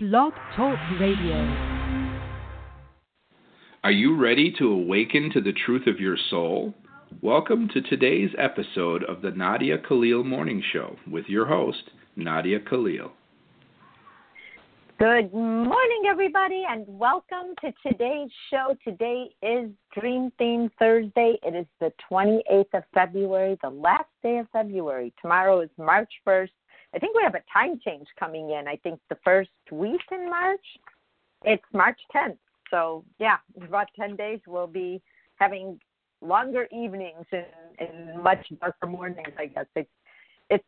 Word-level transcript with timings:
Blog 0.00 0.32
Talk 0.54 0.78
Radio. 1.00 1.34
Are 3.82 3.90
you 3.90 4.16
ready 4.16 4.54
to 4.56 4.70
awaken 4.70 5.28
to 5.32 5.40
the 5.40 5.52
truth 5.66 5.88
of 5.88 5.98
your 5.98 6.16
soul? 6.30 6.72
Welcome 7.20 7.68
to 7.74 7.80
today's 7.80 8.30
episode 8.38 9.02
of 9.02 9.22
the 9.22 9.32
Nadia 9.32 9.76
Khalil 9.78 10.22
Morning 10.22 10.62
Show 10.72 10.94
with 11.10 11.24
your 11.26 11.46
host, 11.46 11.82
Nadia 12.14 12.60
Khalil. 12.60 13.10
Good 15.00 15.32
morning, 15.32 16.02
everybody, 16.08 16.62
and 16.68 16.84
welcome 16.86 17.56
to 17.60 17.72
today's 17.84 18.30
show. 18.52 18.76
Today 18.84 19.30
is 19.42 19.68
Dream 19.98 20.30
Theme 20.38 20.70
Thursday. 20.78 21.40
It 21.42 21.56
is 21.56 21.66
the 21.80 21.92
28th 22.08 22.72
of 22.72 22.84
February, 22.94 23.58
the 23.64 23.70
last 23.70 24.10
day 24.22 24.38
of 24.38 24.46
February. 24.52 25.12
Tomorrow 25.20 25.62
is 25.62 25.70
March 25.76 26.12
1st, 26.24 26.50
I 26.94 26.98
think 26.98 27.16
we 27.16 27.22
have 27.22 27.34
a 27.34 27.42
time 27.52 27.78
change 27.84 28.06
coming 28.18 28.50
in. 28.50 28.66
I 28.66 28.76
think 28.76 29.00
the 29.08 29.18
first 29.24 29.50
week 29.70 30.00
in 30.10 30.28
March, 30.28 30.64
it's 31.44 31.62
March 31.72 32.00
10th. 32.14 32.38
So 32.70 33.04
yeah, 33.18 33.36
about 33.62 33.88
10 33.98 34.16
days 34.16 34.40
we'll 34.46 34.66
be 34.66 35.02
having 35.36 35.78
longer 36.20 36.66
evenings 36.72 37.24
and, 37.32 37.46
and 37.78 38.22
much 38.22 38.44
darker 38.60 38.86
mornings. 38.86 39.34
I 39.38 39.46
guess 39.46 39.66
it's 39.76 39.90
it's 40.50 40.64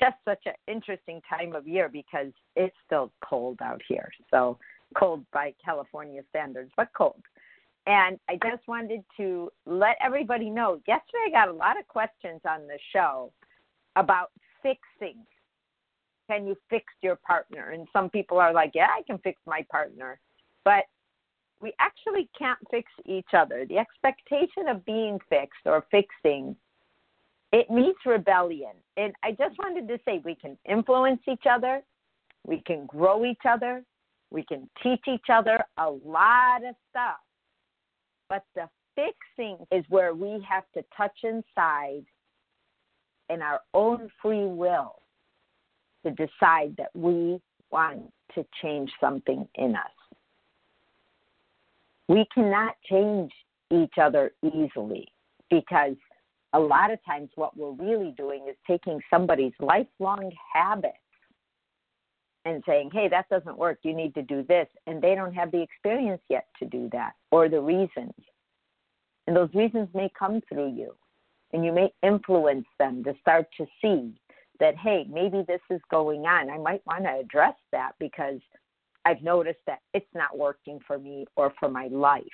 just 0.00 0.16
such 0.24 0.42
an 0.46 0.54
interesting 0.66 1.20
time 1.28 1.54
of 1.54 1.68
year 1.68 1.88
because 1.88 2.32
it's 2.56 2.74
still 2.86 3.12
cold 3.22 3.58
out 3.62 3.80
here. 3.86 4.10
So 4.30 4.58
cold 4.96 5.24
by 5.32 5.54
California 5.64 6.22
standards, 6.30 6.72
but 6.76 6.88
cold. 6.96 7.22
And 7.86 8.18
I 8.28 8.36
just 8.36 8.66
wanted 8.66 9.04
to 9.18 9.50
let 9.66 9.96
everybody 10.02 10.48
know 10.48 10.80
yesterday 10.88 11.24
I 11.28 11.30
got 11.30 11.48
a 11.48 11.52
lot 11.52 11.78
of 11.78 11.86
questions 11.86 12.40
on 12.48 12.66
the 12.66 12.78
show 12.92 13.30
about 13.96 14.30
fixing 14.62 15.18
can 16.28 16.46
you 16.46 16.56
fix 16.70 16.86
your 17.02 17.16
partner? 17.16 17.70
And 17.70 17.86
some 17.92 18.10
people 18.10 18.38
are 18.38 18.52
like, 18.52 18.72
yeah, 18.74 18.88
I 18.96 19.02
can 19.02 19.18
fix 19.18 19.40
my 19.46 19.64
partner. 19.70 20.18
But 20.64 20.84
we 21.60 21.72
actually 21.78 22.28
can't 22.38 22.58
fix 22.70 22.90
each 23.06 23.28
other. 23.32 23.66
The 23.66 23.78
expectation 23.78 24.68
of 24.68 24.84
being 24.84 25.18
fixed 25.28 25.66
or 25.66 25.86
fixing, 25.90 26.56
it 27.52 27.70
meets 27.70 27.98
rebellion. 28.04 28.72
And 28.96 29.12
I 29.22 29.32
just 29.32 29.58
wanted 29.58 29.88
to 29.88 29.98
say 30.04 30.20
we 30.24 30.34
can 30.34 30.58
influence 30.68 31.20
each 31.30 31.44
other, 31.50 31.82
we 32.46 32.62
can 32.66 32.86
grow 32.86 33.24
each 33.24 33.42
other, 33.48 33.82
we 34.30 34.44
can 34.44 34.68
teach 34.82 35.02
each 35.08 35.26
other 35.32 35.64
a 35.78 35.88
lot 35.88 36.64
of 36.68 36.74
stuff. 36.90 37.16
But 38.28 38.44
the 38.54 38.68
fixing 38.94 39.58
is 39.70 39.84
where 39.88 40.14
we 40.14 40.44
have 40.48 40.64
to 40.74 40.84
touch 40.96 41.16
inside 41.22 42.04
in 43.30 43.40
our 43.42 43.60
own 43.72 44.10
free 44.20 44.44
will 44.44 45.03
to 46.04 46.10
decide 46.10 46.74
that 46.78 46.90
we 46.94 47.40
want 47.70 48.02
to 48.34 48.44
change 48.62 48.90
something 49.00 49.46
in 49.56 49.74
us. 49.74 49.82
We 52.08 52.26
cannot 52.34 52.74
change 52.88 53.32
each 53.70 53.94
other 54.00 54.32
easily 54.42 55.08
because 55.50 55.96
a 56.52 56.58
lot 56.58 56.92
of 56.92 56.98
times 57.04 57.30
what 57.34 57.56
we're 57.56 57.72
really 57.72 58.14
doing 58.16 58.46
is 58.48 58.56
taking 58.66 59.00
somebody's 59.10 59.52
lifelong 59.58 60.30
habits 60.52 60.96
and 62.44 62.62
saying, 62.66 62.90
hey, 62.92 63.08
that 63.08 63.28
doesn't 63.28 63.58
work. 63.58 63.78
You 63.82 63.94
need 63.94 64.14
to 64.14 64.22
do 64.22 64.44
this. 64.46 64.68
And 64.86 65.02
they 65.02 65.14
don't 65.14 65.34
have 65.34 65.50
the 65.50 65.62
experience 65.62 66.20
yet 66.28 66.46
to 66.58 66.66
do 66.66 66.88
that 66.92 67.12
or 67.30 67.48
the 67.48 67.60
reasons. 67.60 68.12
And 69.26 69.34
those 69.34 69.48
reasons 69.54 69.88
may 69.94 70.10
come 70.16 70.40
through 70.48 70.74
you. 70.74 70.94
And 71.52 71.64
you 71.64 71.72
may 71.72 71.92
influence 72.02 72.66
them 72.78 73.02
to 73.04 73.14
start 73.20 73.46
to 73.56 73.66
see 73.80 74.12
that, 74.60 74.76
hey, 74.76 75.06
maybe 75.10 75.44
this 75.46 75.60
is 75.70 75.80
going 75.90 76.22
on. 76.22 76.50
I 76.50 76.58
might 76.58 76.84
want 76.86 77.04
to 77.04 77.20
address 77.20 77.56
that 77.72 77.92
because 77.98 78.40
I've 79.04 79.22
noticed 79.22 79.60
that 79.66 79.80
it's 79.92 80.06
not 80.14 80.36
working 80.36 80.78
for 80.86 80.98
me 80.98 81.26
or 81.36 81.52
for 81.58 81.68
my 81.68 81.88
life. 81.88 82.24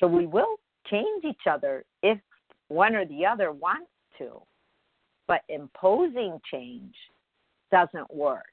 So 0.00 0.06
we 0.06 0.26
will 0.26 0.56
change 0.90 1.24
each 1.24 1.46
other 1.48 1.84
if 2.02 2.18
one 2.68 2.94
or 2.96 3.06
the 3.06 3.24
other 3.24 3.52
wants 3.52 3.90
to, 4.18 4.42
but 5.28 5.42
imposing 5.48 6.40
change 6.50 6.94
doesn't 7.70 8.12
work. 8.12 8.44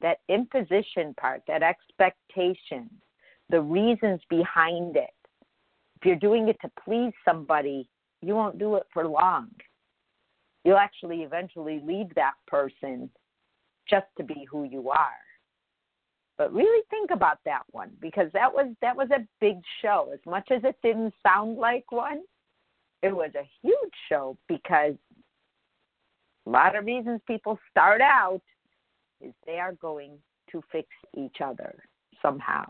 That 0.00 0.18
imposition 0.28 1.14
part, 1.18 1.42
that 1.46 1.62
expectation, 1.62 2.90
the 3.48 3.60
reasons 3.60 4.20
behind 4.28 4.96
it. 4.96 5.14
If 5.96 6.04
you're 6.04 6.16
doing 6.16 6.48
it 6.48 6.56
to 6.62 6.70
please 6.84 7.12
somebody, 7.24 7.88
you 8.20 8.34
won't 8.34 8.58
do 8.58 8.74
it 8.74 8.84
for 8.92 9.06
long 9.06 9.50
you'll 10.64 10.78
actually 10.78 11.22
eventually 11.22 11.80
leave 11.84 12.14
that 12.14 12.34
person 12.46 13.10
just 13.88 14.06
to 14.16 14.24
be 14.24 14.46
who 14.50 14.64
you 14.64 14.90
are. 14.90 15.10
But 16.36 16.52
really 16.52 16.82
think 16.90 17.10
about 17.12 17.38
that 17.44 17.62
one 17.70 17.90
because 18.00 18.28
that 18.32 18.52
was 18.52 18.74
that 18.82 18.96
was 18.96 19.08
a 19.10 19.26
big 19.40 19.56
show. 19.82 20.10
As 20.12 20.18
much 20.26 20.48
as 20.50 20.62
it 20.64 20.76
didn't 20.82 21.14
sound 21.22 21.58
like 21.58 21.92
one, 21.92 22.22
it 23.02 23.14
was 23.14 23.30
a 23.36 23.48
huge 23.62 23.94
show 24.08 24.36
because 24.48 24.94
a 26.46 26.50
lot 26.50 26.76
of 26.76 26.86
reasons 26.86 27.20
people 27.26 27.58
start 27.70 28.00
out 28.00 28.42
is 29.20 29.32
they 29.46 29.58
are 29.58 29.74
going 29.74 30.18
to 30.50 30.62
fix 30.72 30.88
each 31.16 31.36
other 31.42 31.84
somehow. 32.20 32.64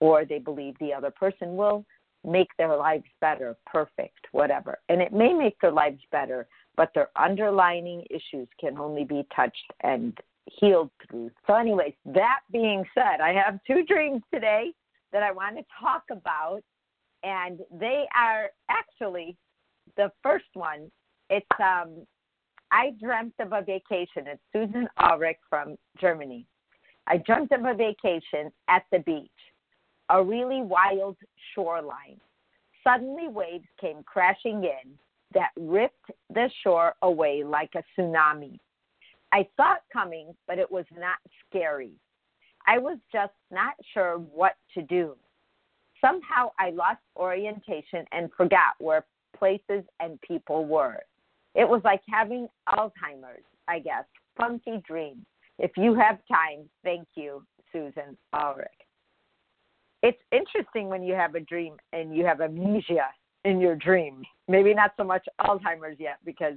Or 0.00 0.24
they 0.24 0.38
believe 0.38 0.74
the 0.78 0.92
other 0.92 1.10
person 1.10 1.56
will 1.56 1.84
make 2.24 2.48
their 2.58 2.76
lives 2.76 3.04
better, 3.20 3.56
perfect, 3.66 4.26
whatever. 4.32 4.78
And 4.88 5.00
it 5.00 5.12
may 5.12 5.32
make 5.32 5.58
their 5.60 5.72
lives 5.72 6.00
better, 6.12 6.46
but 6.78 6.94
their 6.94 7.10
underlying 7.16 8.04
issues 8.08 8.46
can 8.58 8.78
only 8.78 9.02
be 9.02 9.26
touched 9.34 9.72
and 9.80 10.16
healed 10.46 10.90
through. 11.10 11.28
So, 11.46 11.54
anyways, 11.54 11.92
that 12.06 12.38
being 12.52 12.84
said, 12.94 13.20
I 13.20 13.32
have 13.32 13.58
two 13.66 13.84
dreams 13.84 14.22
today 14.32 14.72
that 15.12 15.24
I 15.24 15.32
want 15.32 15.56
to 15.56 15.64
talk 15.78 16.04
about, 16.10 16.60
and 17.24 17.58
they 17.72 18.04
are 18.16 18.50
actually 18.70 19.36
the 19.96 20.12
first 20.22 20.46
one. 20.54 20.88
It's 21.28 21.44
um, 21.58 22.06
I 22.70 22.92
dreamt 23.00 23.34
of 23.40 23.52
a 23.52 23.60
vacation. 23.60 24.28
It's 24.28 24.40
Susan 24.52 24.88
Ulrich 25.00 25.38
from 25.50 25.76
Germany. 26.00 26.46
I 27.08 27.16
dreamt 27.16 27.50
of 27.50 27.64
a 27.64 27.74
vacation 27.74 28.52
at 28.68 28.84
the 28.92 29.00
beach, 29.00 29.30
a 30.10 30.22
really 30.22 30.62
wild 30.62 31.16
shoreline. 31.54 32.20
Suddenly, 32.84 33.26
waves 33.28 33.66
came 33.80 34.04
crashing 34.04 34.62
in 34.62 34.96
that 35.34 35.50
ripped 35.56 36.10
the 36.32 36.50
shore 36.62 36.94
away 37.02 37.42
like 37.44 37.70
a 37.74 37.82
tsunami. 38.00 38.58
I 39.32 39.46
saw 39.56 39.74
it 39.74 39.82
coming, 39.92 40.34
but 40.46 40.58
it 40.58 40.70
was 40.70 40.86
not 40.96 41.16
scary. 41.48 41.92
I 42.66 42.78
was 42.78 42.98
just 43.12 43.32
not 43.50 43.74
sure 43.92 44.18
what 44.18 44.54
to 44.74 44.82
do. 44.82 45.16
Somehow 46.00 46.50
I 46.58 46.70
lost 46.70 47.00
orientation 47.16 48.04
and 48.12 48.30
forgot 48.36 48.74
where 48.78 49.04
places 49.36 49.84
and 50.00 50.20
people 50.20 50.64
were. 50.64 51.00
It 51.54 51.68
was 51.68 51.82
like 51.84 52.02
having 52.08 52.48
Alzheimer's, 52.68 53.44
I 53.66 53.80
guess. 53.80 54.04
Funky 54.36 54.82
dream. 54.86 55.24
If 55.58 55.72
you 55.76 55.94
have 55.94 56.18
time, 56.28 56.68
thank 56.84 57.08
you, 57.16 57.42
Susan 57.72 58.16
Ulrich. 58.32 58.68
It's 60.02 60.22
interesting 60.30 60.88
when 60.88 61.02
you 61.02 61.14
have 61.14 61.34
a 61.34 61.40
dream 61.40 61.74
and 61.92 62.14
you 62.14 62.24
have 62.24 62.40
amnesia 62.40 63.08
in 63.44 63.60
your 63.60 63.74
dream. 63.74 64.22
Maybe 64.48 64.72
not 64.72 64.92
so 64.96 65.04
much 65.04 65.26
Alzheimer's 65.40 65.98
yet 65.98 66.18
because 66.24 66.56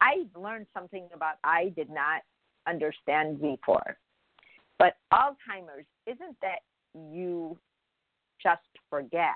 I 0.00 0.24
learned 0.36 0.66
something 0.72 1.08
about 1.12 1.34
I 1.42 1.72
did 1.76 1.90
not 1.90 2.22
understand 2.68 3.40
before. 3.40 3.98
But 4.78 4.96
Alzheimer's 5.12 5.86
isn't 6.06 6.36
that 6.40 6.60
you 6.94 7.58
just 8.40 8.62
forget 8.88 9.34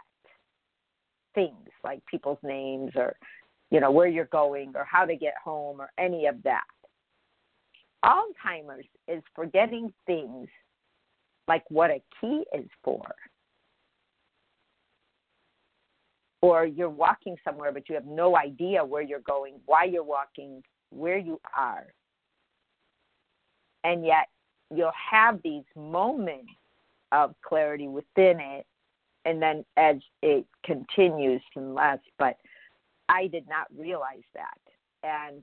things 1.35 1.69
like 1.83 2.01
people's 2.07 2.39
names 2.45 2.93
or 2.95 3.17
you 3.71 3.81
know 3.81 3.91
where 3.91 4.07
you're 4.07 4.27
going 4.27 4.73
or 4.77 4.85
how 4.85 5.05
to 5.05 5.17
get 5.17 5.35
home 5.43 5.81
or 5.81 5.91
any 5.99 6.27
of 6.27 6.37
that. 6.45 6.65
Alzheimer's 8.05 8.87
is 9.09 9.23
forgetting 9.35 9.93
things 10.07 10.49
like 11.49 11.65
what 11.69 11.91
a 11.91 12.03
key 12.21 12.45
is 12.55 12.69
for 12.85 13.03
or 16.43 16.67
you're 16.67 16.91
walking 16.91 17.37
somewhere 17.45 17.73
but 17.73 17.89
you 17.89 17.95
have 17.95 18.05
no 18.05 18.37
idea 18.37 18.85
where 18.85 19.03
you're 19.03 19.21
going, 19.21 19.55
why 19.65 19.85
you're 19.85 20.05
walking, 20.05 20.63
where 20.91 21.17
you 21.17 21.41
are. 21.57 21.87
And 23.85 24.05
yet 24.05 24.29
you'll 24.75 24.93
have 25.11 25.41
these 25.43 25.65
moments 25.75 26.53
of 27.13 27.35
clarity 27.43 27.89
within 27.89 28.41
it 28.41 28.67
and 29.25 29.41
then 29.41 29.65
as 29.77 29.97
it 30.23 30.45
continues 30.65 31.43
and 31.57 31.75
less 31.75 31.99
but 32.19 32.37
I 33.09 33.27
did 33.27 33.49
not 33.49 33.67
realize 33.77 34.25
that. 34.35 34.59
And 35.03 35.43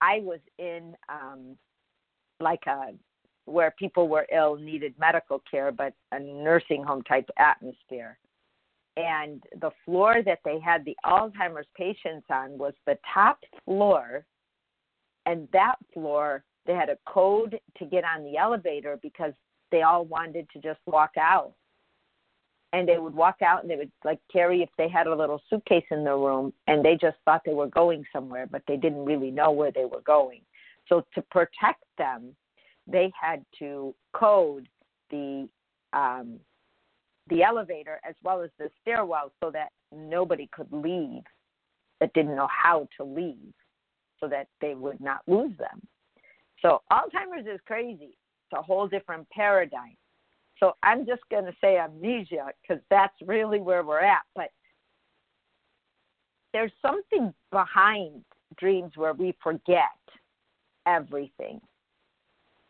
I 0.00 0.20
was 0.20 0.40
in 0.58 0.94
um 1.08 1.56
like 2.40 2.66
a 2.66 2.94
where 3.44 3.74
people 3.78 4.08
were 4.08 4.26
ill 4.32 4.56
needed 4.56 4.94
medical 4.98 5.42
care 5.50 5.72
but 5.72 5.92
a 6.12 6.20
nursing 6.20 6.82
home 6.82 7.02
type 7.02 7.28
atmosphere 7.38 8.16
and 8.96 9.42
the 9.60 9.70
floor 9.84 10.22
that 10.24 10.40
they 10.44 10.58
had 10.60 10.84
the 10.84 10.96
Alzheimer's 11.04 11.66
patients 11.76 12.26
on 12.30 12.58
was 12.58 12.74
the 12.86 12.98
top 13.12 13.38
floor, 13.64 14.24
and 15.26 15.48
that 15.52 15.76
floor 15.94 16.44
they 16.66 16.74
had 16.74 16.88
a 16.88 16.98
code 17.06 17.58
to 17.78 17.84
get 17.84 18.04
on 18.04 18.24
the 18.24 18.36
elevator 18.36 18.98
because 19.02 19.32
they 19.70 19.82
all 19.82 20.04
wanted 20.04 20.48
to 20.50 20.60
just 20.60 20.80
walk 20.86 21.12
out. 21.18 21.52
And 22.72 22.88
they 22.88 22.98
would 22.98 23.14
walk 23.14 23.42
out 23.42 23.62
and 23.62 23.70
they 23.70 23.76
would 23.76 23.90
like 24.04 24.20
carry 24.32 24.62
if 24.62 24.68
they 24.78 24.88
had 24.88 25.08
a 25.08 25.14
little 25.14 25.42
suitcase 25.50 25.84
in 25.90 26.04
their 26.04 26.18
room 26.18 26.52
and 26.68 26.84
they 26.84 26.96
just 27.00 27.16
thought 27.24 27.42
they 27.44 27.54
were 27.54 27.66
going 27.66 28.04
somewhere, 28.12 28.46
but 28.46 28.62
they 28.68 28.76
didn't 28.76 29.04
really 29.04 29.32
know 29.32 29.50
where 29.50 29.72
they 29.72 29.84
were 29.84 30.02
going. 30.02 30.42
So 30.88 31.04
to 31.14 31.22
protect 31.22 31.82
them, 31.98 32.36
they 32.86 33.10
had 33.20 33.44
to 33.58 33.92
code 34.12 34.68
the 35.10 35.48
um, 35.92 36.38
the 37.30 37.42
elevator 37.42 38.00
as 38.08 38.14
well 38.22 38.42
as 38.42 38.50
the 38.58 38.68
stairwell 38.82 39.32
so 39.42 39.50
that 39.50 39.70
nobody 39.92 40.48
could 40.52 40.70
leave 40.72 41.22
that 42.00 42.12
didn't 42.12 42.36
know 42.36 42.48
how 42.50 42.88
to 42.96 43.04
leave 43.04 43.54
so 44.18 44.28
that 44.28 44.48
they 44.60 44.74
would 44.74 45.00
not 45.00 45.20
lose 45.26 45.56
them. 45.58 45.80
So 46.60 46.82
Alzheimer's 46.92 47.46
is 47.46 47.60
crazy. 47.66 48.16
It's 48.50 48.58
a 48.58 48.62
whole 48.62 48.88
different 48.88 49.28
paradigm. 49.30 49.96
So 50.58 50.74
I'm 50.82 51.06
just 51.06 51.22
going 51.30 51.46
to 51.46 51.54
say 51.60 51.78
amnesia 51.78 52.50
because 52.60 52.82
that's 52.90 53.14
really 53.26 53.60
where 53.60 53.82
we're 53.82 54.00
at. 54.00 54.22
But 54.34 54.50
there's 56.52 56.72
something 56.82 57.32
behind 57.50 58.22
dreams 58.58 58.92
where 58.96 59.14
we 59.14 59.34
forget 59.42 59.84
everything. 60.86 61.60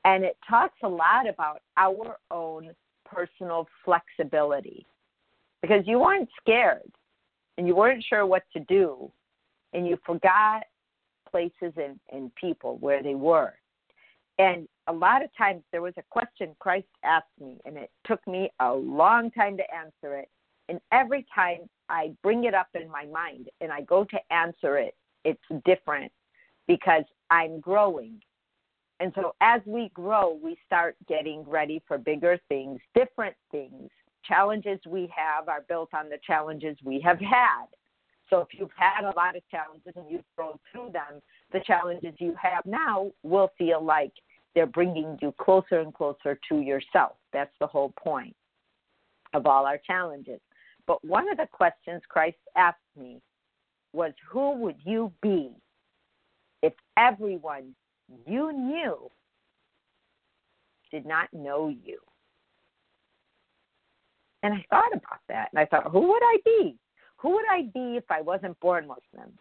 And 0.05 0.25
it 0.25 0.37
talks 0.49 0.79
a 0.83 0.89
lot 0.89 1.29
about 1.29 1.63
our 1.77 2.17
own 2.31 2.71
personal 3.13 3.67
flexibility 3.85 4.87
because 5.63 5.83
you 5.87 5.99
weren't 5.99 6.29
scared 6.41 6.91
and 7.59 7.67
you 7.67 7.75
weren't 7.75 8.05
sure 8.09 8.27
what 8.27 8.43
to 8.53 8.61
do 8.61 9.11
and 9.73 9.87
you 9.87 9.99
forgot 10.05 10.63
places 11.31 11.73
and, 11.77 11.99
and 12.13 12.35
people 12.35 12.79
where 12.79 13.03
they 13.03 13.15
were. 13.15 13.53
And 14.39 14.67
a 14.87 14.93
lot 14.93 15.23
of 15.23 15.31
times 15.37 15.63
there 15.71 15.83
was 15.83 15.93
a 15.99 16.03
question 16.11 16.57
Christ 16.59 16.87
asked 17.05 17.27
me, 17.39 17.59
and 17.65 17.77
it 17.77 17.91
took 18.07 18.27
me 18.27 18.51
a 18.61 18.73
long 18.73 19.31
time 19.31 19.57
to 19.59 19.75
answer 19.75 20.17
it. 20.17 20.29
And 20.69 20.81
every 20.93 21.27
time 21.35 21.69
I 21.89 22.13
bring 22.23 22.45
it 22.45 22.55
up 22.55 22.69
in 22.75 22.89
my 22.91 23.05
mind 23.07 23.49
and 23.61 23.71
I 23.71 23.83
go 23.83 24.05
to 24.05 24.19
answer 24.33 24.79
it, 24.79 24.95
it's 25.25 25.63
different 25.65 26.11
because 26.67 27.05
I'm 27.31 27.61
growing. 27.61 28.21
And 29.01 29.13
so 29.15 29.35
as 29.41 29.63
we 29.65 29.91
grow, 29.95 30.39
we 30.43 30.59
start 30.67 30.95
getting 31.09 31.43
ready 31.49 31.83
for 31.89 31.97
bigger 31.97 32.39
things, 32.49 32.79
different 32.95 33.35
things. 33.51 33.91
Challenges 34.25 34.79
we 34.87 35.11
have 35.17 35.49
are 35.49 35.65
built 35.67 35.89
on 35.95 36.11
the 36.11 36.19
challenges 36.25 36.77
we 36.85 37.01
have 37.01 37.19
had. 37.19 37.65
So 38.29 38.41
if 38.41 38.49
you've 38.53 38.71
had 38.77 39.05
a 39.05 39.17
lot 39.17 39.37
of 39.37 39.43
challenges 39.51 39.95
and 39.97 40.05
you've 40.09 40.25
grown 40.37 40.59
through 40.71 40.91
them, 40.93 41.23
the 41.53 41.61
challenges 41.67 42.15
you 42.19 42.37
have 42.41 42.65
now 42.67 43.11
will 43.23 43.51
feel 43.57 43.83
like 43.83 44.13
they're 44.55 44.67
bringing 44.67 45.19
you 45.23 45.35
closer 45.41 45.81
and 45.81 45.95
closer 45.95 46.39
to 46.51 46.61
yourself. 46.61 47.13
That's 47.33 47.55
the 47.59 47.67
whole 47.67 47.93
point 47.99 48.37
of 49.33 49.47
all 49.47 49.65
our 49.65 49.79
challenges. 49.79 50.41
But 50.87 51.03
one 51.05 51.31
of 51.31 51.39
the 51.39 51.49
questions 51.51 52.03
Christ 52.09 52.37
asked 52.55 52.79
me 52.97 53.21
was, 53.93 54.13
Who 54.31 54.57
would 54.57 54.77
you 54.85 55.11
be 55.23 55.51
if 56.63 56.75
everyone 56.97 57.75
you 58.27 58.53
knew 58.53 59.11
did 60.91 61.07
not 61.07 61.33
know 61.33 61.69
you? 61.69 61.99
And 64.43 64.55
I 64.55 64.65
thought 64.71 64.93
about 64.93 65.21
that 65.29 65.49
and 65.53 65.59
I 65.61 65.67
thought, 65.67 65.91
Who 65.91 66.09
would 66.09 66.23
I 66.23 66.39
be? 66.45 66.77
Who 67.19 67.33
would 67.33 67.45
I 67.51 67.63
be 67.75 67.97
if 67.97 68.11
I 68.11 68.21
wasn't 68.23 68.59
born 68.61 68.87
Muslim? 68.87 69.33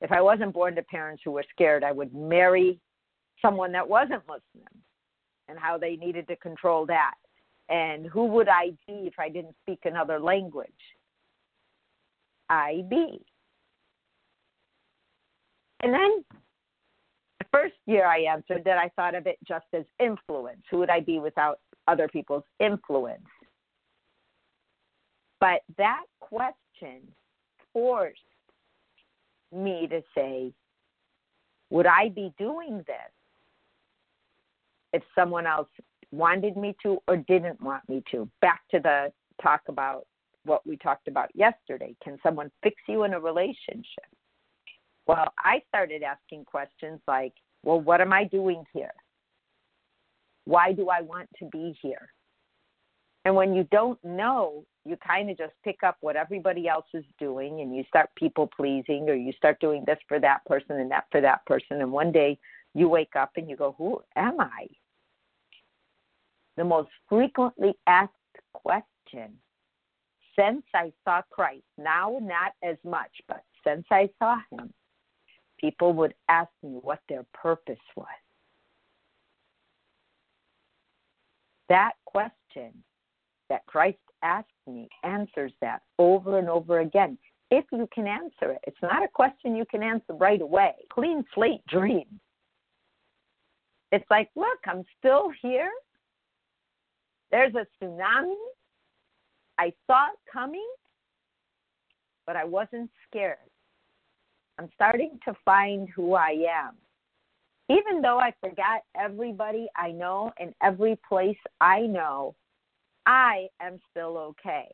If 0.00 0.12
I 0.12 0.20
wasn't 0.20 0.52
born 0.52 0.74
to 0.76 0.82
parents 0.82 1.22
who 1.24 1.32
were 1.32 1.44
scared, 1.50 1.82
I 1.82 1.92
would 1.92 2.14
marry 2.14 2.78
someone 3.42 3.72
that 3.72 3.88
wasn't 3.88 4.22
Muslim 4.28 4.82
and 5.48 5.58
how 5.58 5.78
they 5.78 5.96
needed 5.96 6.28
to 6.28 6.36
control 6.36 6.86
that. 6.86 7.14
And 7.68 8.06
who 8.06 8.26
would 8.26 8.48
I 8.48 8.70
be 8.86 9.06
if 9.06 9.14
I 9.18 9.28
didn't 9.28 9.56
speak 9.62 9.80
another 9.84 10.20
language? 10.20 10.70
I 12.48 12.84
be. 12.88 13.24
And 15.82 15.92
then 15.92 16.24
the 16.28 16.38
first 17.56 17.74
year 17.86 18.06
I 18.06 18.20
answered 18.20 18.62
that, 18.64 18.78
I 18.78 18.90
thought 18.96 19.14
of 19.14 19.26
it 19.26 19.38
just 19.46 19.66
as 19.72 19.84
influence. 19.98 20.62
Who 20.70 20.78
would 20.78 20.90
I 20.90 21.00
be 21.00 21.18
without 21.18 21.60
other 21.88 22.08
people's 22.08 22.44
influence? 22.60 23.22
But 25.40 25.60
that 25.78 26.04
question 26.20 27.00
forced 27.72 28.20
me 29.54 29.86
to 29.88 30.02
say, 30.14 30.52
would 31.70 31.86
I 31.86 32.08
be 32.08 32.32
doing 32.38 32.78
this 32.86 33.12
if 34.92 35.02
someone 35.14 35.46
else 35.46 35.68
wanted 36.12 36.56
me 36.56 36.74
to 36.82 36.98
or 37.08 37.16
didn't 37.16 37.60
want 37.60 37.88
me 37.88 38.02
to? 38.12 38.28
Back 38.40 38.62
to 38.70 38.80
the 38.80 39.12
talk 39.42 39.62
about 39.68 40.06
what 40.44 40.66
we 40.66 40.76
talked 40.76 41.08
about 41.08 41.28
yesterday. 41.34 41.94
Can 42.02 42.18
someone 42.22 42.50
fix 42.62 42.76
you 42.88 43.04
in 43.04 43.14
a 43.14 43.20
relationship? 43.20 44.06
Well, 45.06 45.32
I 45.38 45.62
started 45.68 46.02
asking 46.02 46.44
questions 46.44 47.00
like, 47.06 47.34
well, 47.66 47.80
what 47.80 48.00
am 48.00 48.12
I 48.12 48.24
doing 48.24 48.64
here? 48.72 48.94
Why 50.44 50.72
do 50.72 50.88
I 50.88 51.02
want 51.02 51.28
to 51.40 51.46
be 51.46 51.76
here? 51.82 52.08
And 53.24 53.34
when 53.34 53.54
you 53.54 53.66
don't 53.72 53.98
know, 54.04 54.64
you 54.84 54.96
kind 55.04 55.28
of 55.28 55.36
just 55.36 55.52
pick 55.64 55.82
up 55.82 55.96
what 56.00 56.14
everybody 56.14 56.68
else 56.68 56.86
is 56.94 57.04
doing 57.18 57.60
and 57.60 57.74
you 57.74 57.82
start 57.88 58.08
people 58.14 58.48
pleasing 58.56 59.10
or 59.10 59.14
you 59.14 59.32
start 59.32 59.58
doing 59.58 59.82
this 59.84 59.98
for 60.06 60.20
that 60.20 60.44
person 60.46 60.76
and 60.78 60.88
that 60.92 61.06
for 61.10 61.20
that 61.20 61.44
person. 61.44 61.80
And 61.80 61.90
one 61.90 62.12
day 62.12 62.38
you 62.72 62.88
wake 62.88 63.16
up 63.16 63.32
and 63.36 63.50
you 63.50 63.56
go, 63.56 63.74
Who 63.78 64.00
am 64.14 64.38
I? 64.38 64.68
The 66.56 66.64
most 66.64 66.90
frequently 67.08 67.74
asked 67.88 68.12
question 68.52 69.32
since 70.38 70.62
I 70.72 70.92
saw 71.04 71.22
Christ, 71.32 71.64
now 71.76 72.18
not 72.22 72.52
as 72.62 72.76
much, 72.84 73.10
but 73.26 73.42
since 73.66 73.86
I 73.90 74.08
saw 74.20 74.36
him, 74.52 74.72
people 75.60 75.92
would 75.94 76.14
ask 76.28 76.50
me 76.62 76.78
what 76.82 77.00
their 77.08 77.24
purpose 77.32 77.76
was. 77.96 78.06
That 81.68 81.92
question 82.04 82.72
that 83.48 83.66
Christ 83.66 83.98
asked 84.22 84.48
me 84.66 84.88
answers 85.02 85.52
that 85.60 85.82
over 85.98 86.38
and 86.38 86.48
over 86.48 86.80
again. 86.80 87.18
If 87.50 87.64
you 87.72 87.88
can 87.94 88.06
answer 88.06 88.52
it, 88.52 88.60
it's 88.66 88.82
not 88.82 89.04
a 89.04 89.08
question 89.08 89.54
you 89.54 89.64
can 89.70 89.82
answer 89.82 90.14
right 90.14 90.40
away. 90.40 90.74
Clean 90.92 91.24
slate 91.34 91.64
dream. 91.68 92.06
It's 93.92 94.04
like, 94.10 94.30
look, 94.34 94.58
I'm 94.66 94.84
still 94.98 95.30
here. 95.42 95.70
There's 97.30 97.54
a 97.54 97.66
tsunami. 97.82 98.34
I 99.58 99.72
saw 99.86 100.06
it 100.08 100.18
coming, 100.30 100.68
but 102.26 102.36
I 102.36 102.44
wasn't 102.44 102.90
scared. 103.08 103.38
I'm 104.58 104.68
starting 104.74 105.18
to 105.24 105.34
find 105.44 105.88
who 105.88 106.14
I 106.14 106.44
am. 106.50 106.74
Even 107.68 108.00
though 108.00 108.18
I 108.18 108.32
forgot 108.40 108.82
everybody 108.98 109.68
I 109.76 109.90
know 109.90 110.32
and 110.38 110.54
every 110.62 110.98
place 111.08 111.36
I 111.60 111.80
know, 111.80 112.34
I 113.06 113.48
am 113.60 113.80
still 113.90 114.16
okay. 114.18 114.68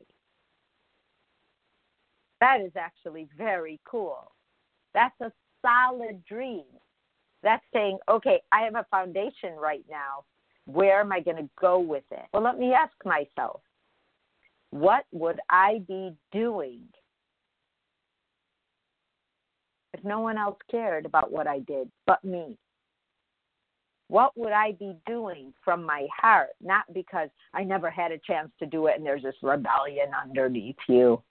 That 2.39 2.61
is 2.61 2.71
actually 2.75 3.27
very 3.37 3.79
cool. 3.85 4.31
That's 4.93 5.19
a 5.21 5.31
solid 5.65 6.23
dream. 6.25 6.65
That's 7.41 7.63
saying, 7.73 7.97
okay, 8.09 8.41
I 8.51 8.61
have 8.61 8.75
a 8.75 8.85
foundation 8.91 9.53
right 9.59 9.83
now. 9.89 10.23
Where 10.65 11.01
am 11.01 11.11
I 11.11 11.19
going 11.19 11.37
to 11.37 11.49
go 11.59 11.79
with 11.79 12.03
it? 12.11 12.25
Well, 12.31 12.43
let 12.43 12.57
me 12.57 12.73
ask 12.73 12.93
myself, 13.03 13.61
what 14.69 15.05
would 15.11 15.39
I 15.49 15.81
be 15.87 16.13
doing 16.31 16.81
if 19.93 20.03
no 20.03 20.19
one 20.19 20.37
else 20.37 20.57
cared 20.69 21.05
about 21.05 21.31
what 21.31 21.47
I 21.47 21.59
did 21.59 21.89
but 22.05 22.23
me? 22.23 22.57
What 24.07 24.37
would 24.37 24.51
I 24.51 24.73
be 24.73 24.95
doing 25.07 25.53
from 25.63 25.83
my 25.83 26.07
heart? 26.15 26.49
Not 26.61 26.85
because 26.93 27.29
I 27.53 27.63
never 27.63 27.89
had 27.89 28.11
a 28.11 28.19
chance 28.19 28.51
to 28.59 28.65
do 28.65 28.87
it 28.87 28.97
and 28.97 29.05
there's 29.05 29.23
this 29.23 29.35
rebellion 29.41 30.07
underneath 30.21 30.75
you. 30.87 31.21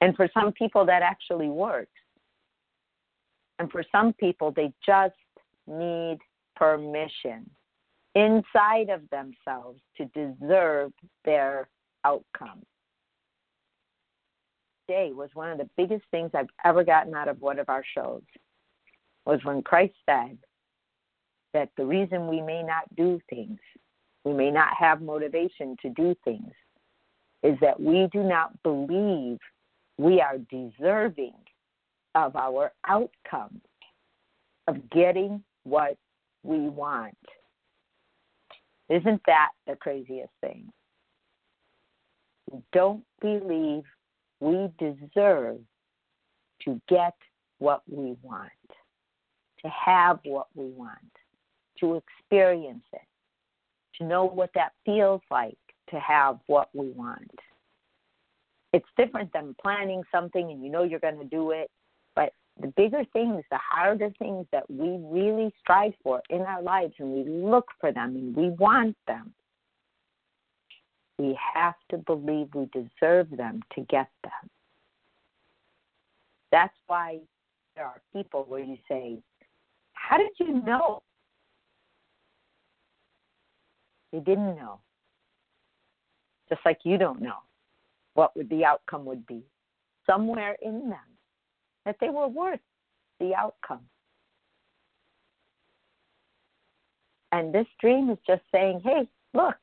And 0.00 0.16
for 0.16 0.28
some 0.34 0.52
people, 0.52 0.84
that 0.86 1.02
actually 1.02 1.48
works. 1.48 1.92
And 3.60 3.70
for 3.70 3.84
some 3.92 4.12
people, 4.14 4.50
they 4.50 4.72
just 4.84 5.14
need 5.68 6.18
permission 6.56 7.48
inside 8.16 8.88
of 8.90 9.02
themselves 9.10 9.80
to 9.96 10.06
deserve 10.06 10.92
their 11.24 11.68
outcome. 12.04 12.62
Day 14.88 15.12
was 15.12 15.30
one 15.34 15.50
of 15.50 15.58
the 15.58 15.68
biggest 15.76 16.04
things 16.10 16.30
I've 16.34 16.48
ever 16.64 16.84
gotten 16.84 17.14
out 17.14 17.28
of 17.28 17.40
one 17.40 17.58
of 17.58 17.68
our 17.68 17.84
shows 17.94 18.22
was 19.24 19.40
when 19.44 19.62
Christ 19.62 19.94
said, 20.08 20.38
that 21.52 21.68
the 21.76 21.84
reason 21.84 22.28
we 22.28 22.40
may 22.40 22.62
not 22.62 22.84
do 22.96 23.20
things, 23.28 23.58
we 24.24 24.32
may 24.32 24.50
not 24.50 24.74
have 24.78 25.02
motivation 25.02 25.76
to 25.82 25.90
do 25.90 26.14
things, 26.24 26.52
is 27.42 27.58
that 27.60 27.78
we 27.78 28.08
do 28.12 28.22
not 28.22 28.50
believe 28.62 29.38
we 29.98 30.20
are 30.20 30.38
deserving 30.50 31.34
of 32.14 32.36
our 32.36 32.72
outcome 32.86 33.60
of 34.68 34.76
getting 34.90 35.42
what 35.64 35.96
we 36.42 36.68
want. 36.68 37.16
Isn't 38.88 39.20
that 39.26 39.50
the 39.66 39.76
craziest 39.76 40.32
thing? 40.40 40.72
We 42.50 42.60
don't 42.72 43.04
believe 43.20 43.82
we 44.42 44.68
deserve 44.78 45.60
to 46.64 46.80
get 46.88 47.14
what 47.58 47.82
we 47.88 48.16
want, 48.22 48.50
to 49.64 49.68
have 49.68 50.18
what 50.24 50.48
we 50.56 50.66
want, 50.70 50.98
to 51.78 51.94
experience 51.94 52.82
it, 52.92 53.06
to 53.98 54.04
know 54.04 54.24
what 54.24 54.50
that 54.54 54.72
feels 54.84 55.20
like 55.30 55.56
to 55.90 56.00
have 56.00 56.38
what 56.46 56.70
we 56.74 56.88
want. 56.90 57.30
It's 58.72 58.86
different 58.96 59.32
than 59.32 59.54
planning 59.62 60.02
something 60.10 60.50
and 60.50 60.64
you 60.64 60.72
know 60.72 60.82
you're 60.82 60.98
going 60.98 61.18
to 61.18 61.24
do 61.24 61.52
it, 61.52 61.70
but 62.16 62.32
the 62.60 62.68
bigger 62.68 63.04
things, 63.12 63.44
the 63.50 63.58
harder 63.58 64.10
things 64.18 64.46
that 64.50 64.68
we 64.68 64.98
really 65.04 65.52
strive 65.60 65.92
for 66.02 66.20
in 66.30 66.40
our 66.40 66.62
lives 66.62 66.94
and 66.98 67.12
we 67.12 67.30
look 67.30 67.66
for 67.80 67.92
them 67.92 68.16
and 68.16 68.34
we 68.34 68.48
want 68.50 68.96
them, 69.06 69.32
we 71.22 71.38
have 71.54 71.74
to 71.88 71.98
believe 71.98 72.48
we 72.52 72.68
deserve 72.72 73.30
them 73.30 73.60
to 73.74 73.82
get 73.82 74.08
them. 74.24 74.50
That's 76.50 76.74
why 76.88 77.20
there 77.76 77.86
are 77.86 78.02
people 78.12 78.44
where 78.48 78.62
you 78.62 78.76
say, 78.88 79.18
How 79.92 80.18
did 80.18 80.32
you 80.40 80.62
know? 80.64 81.02
They 84.12 84.18
didn't 84.18 84.56
know. 84.56 84.80
Just 86.48 86.60
like 86.66 86.80
you 86.84 86.98
don't 86.98 87.22
know 87.22 87.38
what 88.14 88.36
would 88.36 88.50
the 88.50 88.64
outcome 88.64 89.04
would 89.04 89.24
be. 89.26 89.44
Somewhere 90.04 90.56
in 90.60 90.90
them 90.90 90.98
that 91.86 91.96
they 92.00 92.10
were 92.10 92.28
worth 92.28 92.60
the 93.20 93.32
outcome. 93.34 93.86
And 97.30 97.54
this 97.54 97.66
dream 97.80 98.10
is 98.10 98.18
just 98.26 98.42
saying, 98.52 98.82
hey, 98.84 99.08
look, 99.32 99.54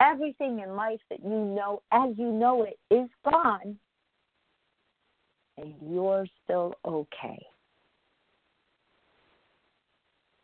everything 0.00 0.60
in 0.60 0.76
life 0.76 1.00
that 1.10 1.22
you 1.22 1.30
know 1.30 1.82
as 1.92 2.10
you 2.16 2.32
know 2.32 2.64
it 2.64 2.78
is 2.94 3.08
gone, 3.24 3.78
and 5.58 5.74
you're 5.82 6.26
still 6.44 6.74
okay. 6.84 7.44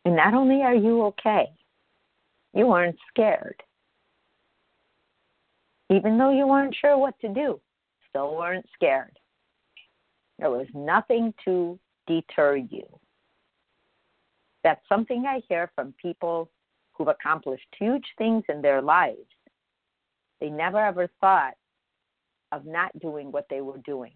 And 0.05 0.15
not 0.15 0.33
only 0.33 0.61
are 0.63 0.75
you 0.75 1.03
okay, 1.03 1.49
you 2.53 2.71
aren't 2.71 2.97
scared. 3.09 3.61
Even 5.89 6.17
though 6.17 6.31
you 6.31 6.47
weren't 6.47 6.75
sure 6.79 6.97
what 6.97 7.17
to 7.19 7.29
do, 7.29 7.59
still 8.09 8.35
weren't 8.35 8.65
scared. 8.73 9.17
There 10.39 10.49
was 10.49 10.67
nothing 10.73 11.33
to 11.45 11.79
deter 12.07 12.57
you. 12.57 12.83
That's 14.63 14.81
something 14.89 15.25
I 15.27 15.41
hear 15.47 15.69
from 15.75 15.93
people 16.01 16.49
who've 16.93 17.07
accomplished 17.07 17.67
huge 17.77 18.05
things 18.17 18.43
in 18.49 18.61
their 18.61 18.81
lives. 18.81 19.27
They 20.43 20.49
never 20.49 20.77
ever 20.77 21.07
thought 21.21 21.53
of 22.51 22.65
not 22.65 22.91
doing 22.99 23.31
what 23.31 23.45
they 23.49 23.61
were 23.61 23.77
doing. 23.77 24.11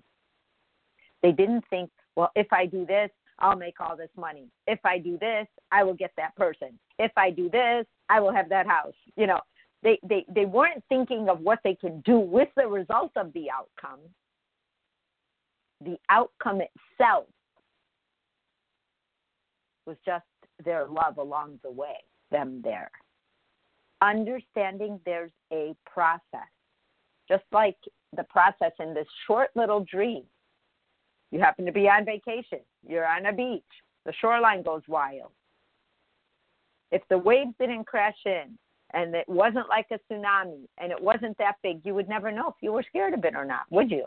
They 1.23 1.31
didn't 1.31 1.63
think, 1.69 1.89
well, 2.17 2.31
if 2.35 2.51
I 2.51 2.65
do 2.65 2.85
this, 2.85 3.09
I'll 3.39 3.55
make 3.55 3.79
all 3.79 3.95
this 3.95 4.09
money. 4.17 4.49
If 4.67 4.79
I 4.83 4.97
do 4.97 5.17
this, 5.17 5.47
I 5.71 5.85
will 5.85 5.93
get 5.93 6.11
that 6.17 6.35
person. 6.35 6.77
If 6.99 7.13
I 7.15 7.29
do 7.29 7.49
this, 7.49 7.85
I 8.09 8.19
will 8.19 8.33
have 8.33 8.49
that 8.49 8.67
house. 8.67 8.93
You 9.15 9.27
know, 9.27 9.39
they, 9.83 9.99
they, 10.03 10.25
they 10.27 10.43
weren't 10.43 10.83
thinking 10.89 11.29
of 11.29 11.39
what 11.39 11.59
they 11.63 11.75
could 11.75 12.03
do 12.03 12.19
with 12.19 12.49
the 12.57 12.67
result 12.67 13.13
of 13.15 13.31
the 13.31 13.47
outcome. 13.49 14.01
The 15.79 15.95
outcome 16.09 16.59
itself 16.59 17.27
was 19.85 19.95
just 20.05 20.25
their 20.65 20.87
love 20.87 21.19
along 21.19 21.61
the 21.63 21.71
way, 21.71 22.03
them 22.31 22.59
there. 22.65 22.91
Understanding 24.01 24.99
there's 25.05 25.31
a 25.51 25.75
process, 25.85 26.49
just 27.27 27.43
like 27.51 27.77
the 28.15 28.23
process 28.23 28.71
in 28.79 28.93
this 28.93 29.07
short 29.25 29.49
little 29.55 29.85
dream. 29.89 30.23
You 31.31 31.39
happen 31.39 31.65
to 31.65 31.71
be 31.71 31.89
on 31.89 32.05
vacation, 32.05 32.59
you're 32.87 33.07
on 33.07 33.25
a 33.25 33.33
beach, 33.33 33.63
the 34.05 34.13
shoreline 34.21 34.63
goes 34.63 34.83
wild. 34.87 35.31
If 36.91 37.01
the 37.09 37.17
waves 37.17 37.51
didn't 37.59 37.85
crash 37.85 38.17
in 38.25 38.57
and 38.93 39.13
it 39.13 39.27
wasn't 39.27 39.67
like 39.67 39.87
a 39.91 39.99
tsunami 40.11 40.67
and 40.77 40.91
it 40.91 41.01
wasn't 41.01 41.37
that 41.37 41.55
big, 41.61 41.81
you 41.83 41.93
would 41.93 42.07
never 42.07 42.31
know 42.31 42.47
if 42.47 42.55
you 42.61 42.71
were 42.71 42.83
scared 42.87 43.13
of 43.13 43.25
it 43.25 43.35
or 43.35 43.43
not, 43.43 43.63
would 43.69 43.91
you? 43.91 44.05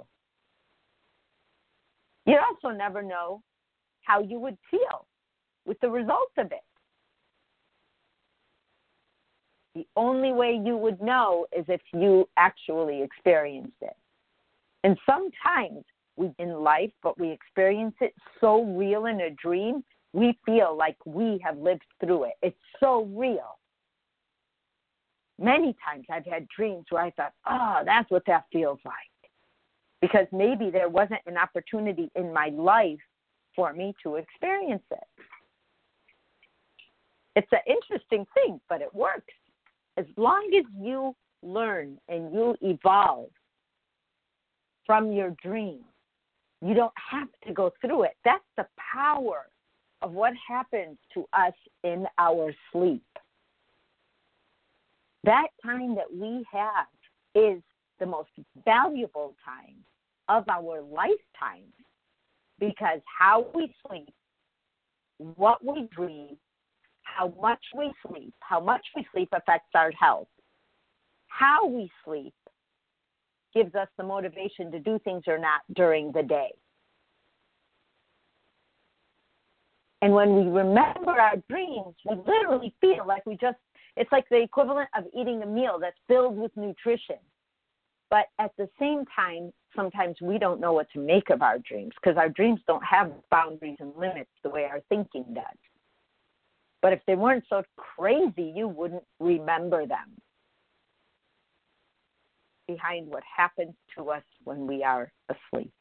You'd 2.25 2.39
also 2.39 2.75
never 2.75 3.03
know 3.03 3.43
how 4.03 4.21
you 4.21 4.39
would 4.39 4.57
feel 4.71 5.07
with 5.67 5.79
the 5.81 5.91
results 5.91 6.33
of 6.39 6.47
it. 6.47 6.65
The 9.75 9.87
only 9.97 10.33
way 10.33 10.61
you 10.65 10.77
would 10.77 11.01
know 11.01 11.47
is 11.57 11.65
if 11.69 11.81
you 11.93 12.29
actually 12.37 13.03
experienced 13.03 13.77
it. 13.81 13.97
And 14.83 14.97
sometimes 15.07 15.85
we 16.17 16.33
in 16.39 16.55
life, 16.55 16.91
but 17.03 17.19
we 17.19 17.31
experience 17.31 17.95
it 18.01 18.15
so 18.41 18.65
real 18.65 19.07
in 19.07 19.21
a 19.21 19.31
dream, 19.31 19.85
we 20.13 20.37
feel 20.45 20.77
like 20.77 20.97
we 21.07 21.41
have 21.45 21.57
lived 21.59 21.85
through 22.01 22.25
it. 22.25 22.35
It's 22.43 22.59
so 22.81 23.05
real. 23.15 23.59
Many 25.39 25.75
times 25.85 26.05
I've 26.11 26.27
had 26.27 26.47
dreams 26.49 26.87
where 26.91 27.03
I 27.03 27.11
thought, 27.13 27.33
oh, 27.49 27.83
that's 27.85 28.11
what 28.11 28.25
that 28.27 28.45
feels 28.53 28.79
like. 28.85 28.95
Because 30.03 30.27
maybe 30.33 30.71
there 30.71 30.89
wasn't 30.89 31.21
an 31.27 31.37
opportunity 31.37 32.11
in 32.15 32.33
my 32.33 32.49
life 32.49 32.99
for 33.55 33.73
me 33.73 33.95
to 34.03 34.17
experience 34.17 34.83
it. 34.91 35.25
It's 37.37 37.53
an 37.53 37.61
interesting 37.67 38.27
thing, 38.35 38.61
but 38.69 38.83
it 38.83 38.93
works. 38.95 39.33
As 40.01 40.07
long 40.17 40.49
as 40.59 40.65
you 40.81 41.15
learn 41.43 41.99
and 42.09 42.33
you 42.33 42.57
evolve 42.63 43.29
from 44.87 45.13
your 45.13 45.37
dream, 45.43 45.81
you 46.63 46.73
don't 46.73 46.95
have 47.11 47.29
to 47.47 47.53
go 47.53 47.71
through 47.83 48.05
it. 48.05 48.17
That's 48.25 48.43
the 48.57 48.67
power 48.95 49.49
of 50.01 50.13
what 50.13 50.33
happens 50.49 50.97
to 51.13 51.27
us 51.35 51.53
in 51.85 52.07
our 52.17 52.55
sleep. 52.73 53.05
That 55.25 55.49
time 55.63 55.95
that 55.97 56.11
we 56.11 56.47
have 56.51 56.87
is 57.35 57.63
the 57.99 58.07
most 58.07 58.31
valuable 58.65 59.35
time 59.45 59.77
of 60.31 60.49
our 60.49 60.81
lifetime 60.81 61.69
because 62.59 63.01
how 63.05 63.49
we 63.55 63.75
sleep, 63.87 64.15
what 65.19 65.63
we 65.63 65.91
dream, 65.95 66.39
how 67.17 67.33
much 67.41 67.61
we 67.77 67.93
sleep, 68.07 68.35
how 68.41 68.61
much 68.61 68.85
we 68.97 69.07
sleep 69.13 69.29
affects 69.33 69.71
our 69.75 69.91
health. 69.93 70.29
How 71.29 71.67
we 71.67 71.91
sleep 72.05 72.35
gives 73.55 73.75
us 73.75 73.89
the 73.97 74.05
motivation 74.05 74.71
to 74.73 74.79
do 74.79 74.99
things 75.05 75.25
or 75.27 75.39
not 75.39 75.61
during 75.75 76.13
the 76.13 76.23
day. 76.23 76.51
And 80.03 80.15
when 80.15 80.35
we 80.35 80.51
remember 80.51 81.11
our 81.11 81.37
dreams, 81.49 81.95
we 82.09 82.17
literally 82.27 82.75
feel 82.81 83.07
like 83.07 83.27
we 83.27 83.37
just, 83.37 83.59
it's 83.97 84.11
like 84.13 84.25
the 84.31 84.41
equivalent 84.41 84.89
of 84.97 85.05
eating 85.19 85.43
a 85.43 85.47
meal 85.47 85.79
that's 85.81 85.97
filled 86.09 86.37
with 86.37 86.53
nutrition. 86.57 87.17
But 88.09 88.27
at 88.39 88.51
the 88.57 88.69
same 88.79 89.05
time, 89.15 89.53
sometimes 89.77 90.17
we 90.21 90.39
don't 90.39 90.61
know 90.61 90.73
what 90.73 90.91
to 90.93 90.99
make 90.99 91.31
of 91.31 91.43
our 91.43 91.59
dreams 91.59 91.93
because 92.03 92.17
our 92.17 92.29
dreams 92.29 92.61
don't 92.67 92.85
have 92.85 93.13
boundaries 93.31 93.77
and 93.79 93.95
limits 93.97 94.31
the 94.43 94.51
way 94.51 94.65
our 94.65 94.81
thinking 94.89 95.25
does. 95.35 95.45
But 96.83 96.93
if 96.93 97.01
they 97.07 97.15
weren't 97.15 97.45
so 97.49 97.63
crazy, 97.77 98.53
you 98.55 98.69
wouldn't 98.69 99.05
remember 99.19 99.87
them. 99.87 100.17
Behind 102.67 103.09
what 103.09 103.23
happens 103.37 103.75
to 103.97 104.11
us 104.11 104.23
when 104.45 104.67
we 104.67 104.83
are 104.83 105.13
asleep. 105.29 105.73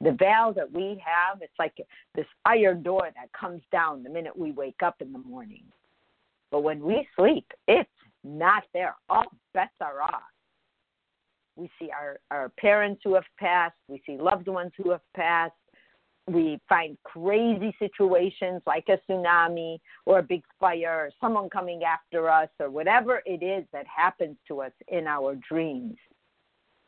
The 0.00 0.12
veil 0.12 0.52
that 0.54 0.70
we 0.72 1.02
have, 1.04 1.42
it's 1.42 1.52
like 1.58 1.74
this 2.14 2.26
iron 2.44 2.82
door 2.82 3.08
that 3.16 3.32
comes 3.38 3.62
down 3.72 4.04
the 4.04 4.10
minute 4.10 4.36
we 4.36 4.52
wake 4.52 4.80
up 4.82 4.96
in 5.00 5.12
the 5.12 5.18
morning. 5.18 5.64
But 6.50 6.62
when 6.62 6.80
we 6.80 7.06
sleep, 7.16 7.46
it's 7.66 7.90
not 8.22 8.62
there. 8.72 8.94
All 9.08 9.24
bets 9.54 9.72
are 9.80 10.00
off. 10.00 10.22
We 11.56 11.68
see 11.80 11.90
our, 11.90 12.20
our 12.30 12.50
parents 12.50 13.00
who 13.02 13.14
have 13.14 13.24
passed, 13.38 13.74
we 13.88 14.00
see 14.06 14.16
loved 14.16 14.46
ones 14.46 14.70
who 14.76 14.90
have 14.92 15.00
passed, 15.16 15.54
we 16.30 16.60
find 16.68 16.96
crazy 17.04 17.74
situations 17.78 18.62
like 18.66 18.88
a 18.88 18.98
tsunami 19.10 19.78
or 20.06 20.18
a 20.18 20.22
big 20.22 20.42
fire 20.60 21.06
or 21.06 21.10
someone 21.20 21.48
coming 21.48 21.82
after 21.84 22.28
us 22.30 22.48
or 22.60 22.70
whatever 22.70 23.22
it 23.26 23.42
is 23.42 23.64
that 23.72 23.86
happens 23.86 24.36
to 24.46 24.60
us 24.60 24.72
in 24.88 25.06
our 25.06 25.36
dreams. 25.48 25.96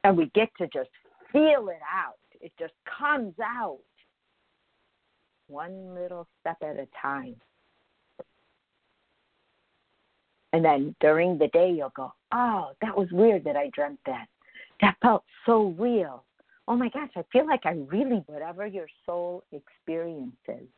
And 0.05 0.17
we 0.17 0.31
get 0.35 0.49
to 0.59 0.67
just 0.69 0.91
feel 1.33 1.69
it 1.69 1.81
out. 1.91 2.19
It 2.41 2.53
just 2.59 2.75
comes 2.99 3.35
out 3.43 3.79
one 5.49 5.95
little 5.95 6.27
step 6.41 6.57
at 6.63 6.77
a 6.77 6.87
time. 7.01 7.37
And 10.53 10.65
then 10.65 10.95
during 11.01 11.39
the 11.39 11.49
day, 11.49 11.71
you'll 11.71 11.93
go, 11.95 12.13
Oh, 12.33 12.71
that 12.81 12.97
was 12.97 13.09
weird 13.13 13.45
that 13.45 13.57
I 13.57 13.71
dreamt 13.73 14.01
that. 14.07 14.27
That 14.81 14.97
felt 15.03 15.25
so 15.47 15.75
real 15.79 16.25
oh 16.71 16.77
my 16.77 16.89
gosh, 16.89 17.11
I 17.17 17.25
feel 17.33 17.47
like 17.49 17.67
I 17.67 17.73
really, 17.89 18.23
whatever 18.27 18.65
your 18.65 18.87
soul 19.05 19.43
experiences, 19.51 20.69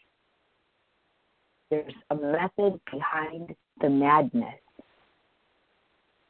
There's 1.70 1.92
a 2.10 2.14
method 2.14 2.80
behind 2.90 3.54
the 3.82 3.90
madness. 3.90 4.58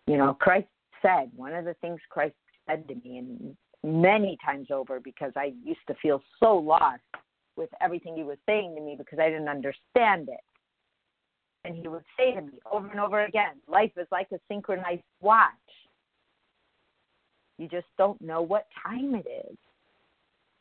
You 0.08 0.16
know, 0.16 0.34
Christ 0.34 0.66
said, 1.00 1.30
one 1.36 1.54
of 1.54 1.64
the 1.64 1.74
things 1.74 2.00
Christ 2.10 2.34
said 2.68 2.88
to 2.88 2.96
me, 2.96 3.18
and 3.18 3.56
many 3.84 4.36
times 4.44 4.66
over 4.72 4.98
because 4.98 5.32
I 5.36 5.52
used 5.64 5.86
to 5.86 5.94
feel 6.02 6.20
so 6.40 6.56
lost 6.56 7.00
with 7.54 7.70
everything 7.80 8.16
he 8.16 8.24
was 8.24 8.38
saying 8.46 8.74
to 8.76 8.82
me 8.82 8.96
because 8.98 9.20
I 9.20 9.28
didn't 9.28 9.48
understand 9.48 10.28
it. 10.28 10.40
And 11.64 11.76
he 11.76 11.86
would 11.86 12.02
say 12.18 12.34
to 12.34 12.40
me 12.40 12.58
over 12.70 12.88
and 12.88 12.98
over 12.98 13.24
again, 13.24 13.60
life 13.68 13.92
is 13.96 14.08
like 14.10 14.26
a 14.32 14.40
synchronized 14.48 15.02
watch. 15.20 15.50
You 17.62 17.68
just 17.68 17.86
don't 17.96 18.20
know 18.20 18.42
what 18.42 18.66
time 18.84 19.14
it 19.14 19.24
is. 19.48 19.56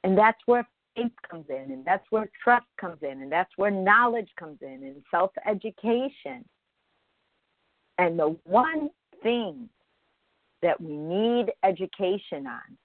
And 0.04 0.16
that's 0.16 0.38
where 0.46 0.68
faith 0.96 1.12
comes 1.28 1.46
in, 1.50 1.72
and 1.72 1.84
that's 1.84 2.06
where 2.12 2.30
trust 2.44 2.68
comes 2.80 3.00
in, 3.02 3.24
and 3.24 3.32
that's 3.32 3.50
where 3.56 3.72
knowledge 3.72 4.30
comes 4.40 4.60
in, 4.62 4.84
and 4.84 5.02
self 5.10 5.32
education. 5.50 6.46
And 7.98 8.20
the 8.20 8.38
one 8.44 8.92
thing 9.24 9.68
that 10.62 10.80
we 10.80 10.96
need 10.96 11.48
education 11.64 12.46
on 12.46 12.78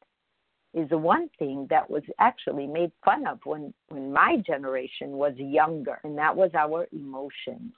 is 0.72 0.88
the 0.88 0.96
one 0.96 1.28
thing 1.38 1.66
that 1.68 1.88
was 1.90 2.02
actually 2.18 2.66
made 2.66 2.92
fun 3.04 3.26
of 3.26 3.38
when, 3.44 3.74
when 3.88 4.10
my 4.10 4.38
generation 4.46 5.12
was 5.12 5.34
younger, 5.36 6.00
and 6.04 6.16
that 6.16 6.34
was 6.34 6.50
our 6.54 6.86
emotions. 6.90 7.74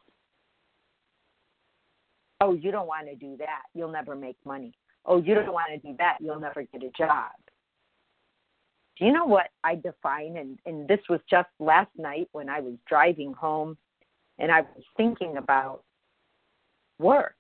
Oh, 2.41 2.55
you 2.55 2.71
don't 2.71 2.87
want 2.87 3.09
to 3.09 3.17
do 3.17 3.37
that. 3.39 3.63
You'll 3.75 3.91
never 3.91 4.15
make 4.15 4.37
money. 4.45 4.73
Oh, 5.09 5.23
you 5.23 5.35
don't 5.35 5.53
want 5.53 5.71
to 5.73 5.79
do 5.79 5.97
that. 5.99 6.19
You'll 6.21 6.39
never 6.39 6.63
get 6.63 6.85
a 6.85 6.91
job. 6.91 7.33
Do 8.99 9.07
you 9.07 9.13
know 9.13 9.25
what 9.25 9.47
I 9.65 9.75
define? 9.75 10.37
And, 10.37 10.59
and 10.67 10.87
this 10.87 11.01
was 11.09 11.21
just 11.31 11.49
last 11.59 11.91
night 11.97 12.29
when 12.33 12.51
I 12.51 12.61
was 12.61 12.75
driving 12.87 13.33
home 13.33 13.79
and 14.39 14.53
I 14.53 14.61
was 14.61 14.85
thinking 14.99 15.39
about 15.39 15.83
work 16.99 17.35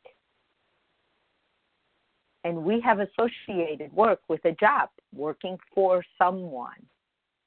and 2.45 2.65
we 2.65 2.81
have 2.81 3.01
associated 3.01 3.93
work 3.93 4.21
with 4.29 4.43
a 4.47 4.53
job, 4.53 4.89
working 5.15 5.59
for 5.75 6.03
someone. 6.17 6.87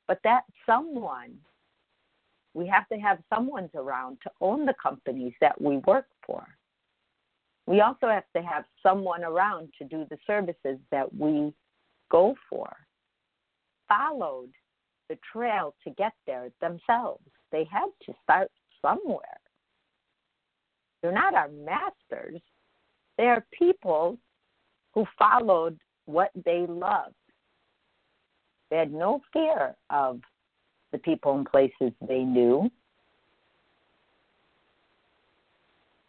But 0.08 0.20
that 0.24 0.44
someone, 0.68 1.34
we 2.54 2.68
have 2.68 2.88
to 2.90 2.98
have 2.98 3.18
someone's 3.34 3.72
around 3.74 4.18
to 4.24 4.32
own 4.42 4.68
the 4.68 4.76
companies 4.82 5.34
that 5.42 5.60
we 5.60 5.78
work 5.78 6.06
for. 6.28 6.46
We 7.68 7.82
also 7.82 8.08
have 8.08 8.26
to 8.36 8.42
have 8.42 8.66
someone 8.82 9.24
around 9.24 9.70
to 9.78 9.86
do 9.86 10.06
the 10.10 10.18
services 10.26 10.78
that 10.92 11.14
we 11.16 11.54
go 12.10 12.36
for. 12.50 12.76
Followed 13.88 14.52
the 15.10 15.18
trail 15.32 15.76
to 15.84 15.92
get 15.92 16.14
there 16.26 16.50
themselves. 16.60 17.24
They 17.52 17.66
had 17.72 17.88
to 18.06 18.14
start 18.24 18.50
somewhere. 18.82 19.40
They're 21.02 21.12
not 21.12 21.34
our 21.34 21.50
masters. 21.50 22.42
They 23.18 23.26
are 23.26 23.46
people 23.58 24.18
who 24.94 25.06
followed 25.18 25.78
what 26.06 26.32
they 26.46 26.66
loved. 26.68 27.16
They 28.70 28.78
had 28.78 28.94
no 28.94 29.22
fear 29.34 29.76
of 29.90 30.22
the 30.92 30.98
people 30.98 31.36
and 31.36 31.46
places 31.46 31.92
they 32.08 32.24
knew. 32.24 32.70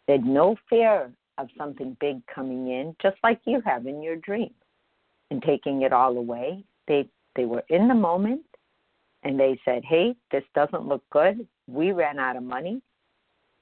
They 0.07 0.13
had 0.13 0.25
no 0.25 0.55
fear 0.69 1.11
of 1.37 1.49
something 1.57 1.97
big 1.99 2.25
coming 2.27 2.69
in, 2.69 2.95
just 3.01 3.17
like 3.23 3.39
you 3.45 3.61
have 3.65 3.87
in 3.87 4.01
your 4.01 4.15
dream, 4.17 4.53
and 5.31 5.41
taking 5.41 5.81
it 5.81 5.93
all 5.93 6.17
away. 6.17 6.63
They 6.87 7.07
they 7.35 7.45
were 7.45 7.63
in 7.69 7.87
the 7.87 7.95
moment 7.95 8.41
and 9.23 9.39
they 9.39 9.59
said, 9.65 9.83
Hey, 9.85 10.15
this 10.31 10.43
doesn't 10.53 10.87
look 10.87 11.03
good. 11.11 11.47
We 11.67 11.91
ran 11.91 12.19
out 12.19 12.35
of 12.35 12.43
money. 12.43 12.81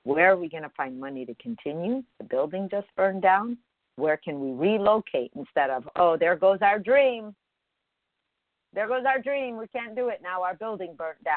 Where 0.04 0.32
are 0.32 0.38
we 0.38 0.50
going 0.50 0.64
to 0.64 0.72
find 0.76 1.00
money 1.00 1.26
to 1.26 1.36
continue? 1.36 2.04
The 2.18 2.26
building 2.26 2.68
just 2.70 2.88
burned 2.98 3.22
down 3.22 3.58
where 3.96 4.18
can 4.18 4.40
we 4.40 4.52
relocate 4.52 5.32
instead 5.36 5.70
of 5.70 5.88
oh 5.96 6.18
there 6.18 6.36
goes 6.36 6.60
our 6.62 6.80
dream 6.80 7.36
there 8.74 8.88
goes 8.88 9.04
our 9.06 9.22
dream 9.22 9.58
we 9.58 9.68
can't 9.68 9.96
do 9.96 10.10
it 10.10 10.22
now 10.24 10.42
our 10.42 10.56
building 10.56 10.96
burnt 10.98 11.24
down 11.24 11.36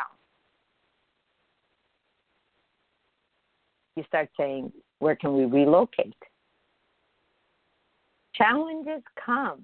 you 3.97 4.05
start 4.09 4.29
saying 4.39 4.73
where 5.05 5.17
can 5.17 5.37
we 5.37 5.45
relocate 5.45 6.17
challenges 8.35 9.03
come 9.25 9.63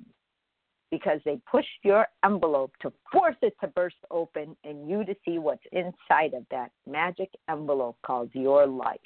because 0.91 1.19
they 1.25 1.41
push 1.51 1.65
your 1.83 2.07
envelope 2.25 2.73
to 2.83 2.93
force 3.11 3.37
it 3.41 3.55
to 3.61 3.69
burst 3.69 3.97
open 4.11 4.55
and 4.65 4.89
you 4.89 5.03
to 5.05 5.15
see 5.25 5.39
what's 5.39 5.65
inside 5.73 6.35
of 6.35 6.45
that 6.51 6.71
magic 6.87 7.31
envelope 7.49 7.97
called 8.05 8.29
your 8.35 8.67
life 8.67 9.01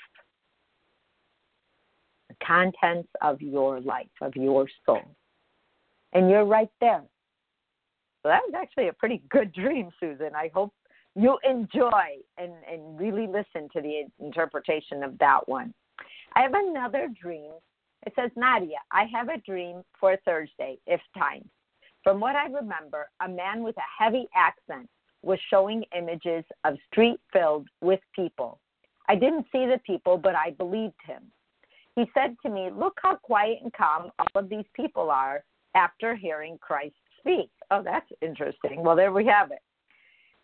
the 2.28 2.34
contents 2.44 3.08
of 3.22 3.40
your 3.40 3.80
life, 3.80 4.06
of 4.20 4.34
your 4.34 4.66
soul. 4.86 5.02
And 6.12 6.30
you're 6.30 6.46
right 6.46 6.70
there. 6.80 7.02
So 8.22 8.28
that 8.28 8.40
was 8.46 8.54
actually 8.56 8.88
a 8.88 8.92
pretty 8.92 9.22
good 9.28 9.52
dream, 9.52 9.90
Susan. 10.00 10.30
I 10.34 10.50
hope 10.54 10.72
you 11.14 11.38
enjoy 11.48 12.18
and, 12.38 12.52
and 12.70 12.98
really 12.98 13.26
listen 13.26 13.68
to 13.72 13.80
the 13.80 14.04
interpretation 14.18 15.02
of 15.02 15.18
that 15.18 15.46
one. 15.46 15.74
I 16.34 16.42
have 16.42 16.54
another 16.54 17.08
dream. 17.20 17.52
It 18.06 18.12
says, 18.16 18.30
Nadia, 18.36 18.78
I 18.90 19.04
have 19.12 19.28
a 19.28 19.38
dream 19.38 19.82
for 19.98 20.16
Thursday, 20.24 20.78
if 20.86 21.00
time. 21.16 21.48
From 22.02 22.20
what 22.20 22.36
I 22.36 22.46
remember, 22.46 23.08
a 23.20 23.28
man 23.28 23.62
with 23.62 23.76
a 23.78 24.02
heavy 24.02 24.26
accent 24.34 24.88
was 25.22 25.38
showing 25.48 25.84
images 25.96 26.44
of 26.64 26.76
street 26.90 27.18
filled 27.32 27.66
with 27.80 28.00
people. 28.14 28.60
I 29.08 29.14
didn't 29.14 29.46
see 29.52 29.66
the 29.66 29.80
people, 29.86 30.18
but 30.18 30.34
I 30.34 30.50
believed 30.50 31.00
him. 31.06 31.22
He 31.96 32.10
said 32.12 32.36
to 32.42 32.50
me, 32.50 32.70
Look 32.70 32.98
how 33.02 33.16
quiet 33.16 33.58
and 33.62 33.72
calm 33.72 34.10
all 34.18 34.42
of 34.42 34.48
these 34.48 34.66
people 34.74 35.10
are 35.10 35.44
after 35.74 36.14
hearing 36.14 36.58
Christ 36.60 36.94
speak. 37.18 37.50
Oh, 37.70 37.82
that's 37.82 38.10
interesting. 38.20 38.82
Well, 38.82 38.96
there 38.96 39.12
we 39.12 39.26
have 39.26 39.50
it. 39.50 39.60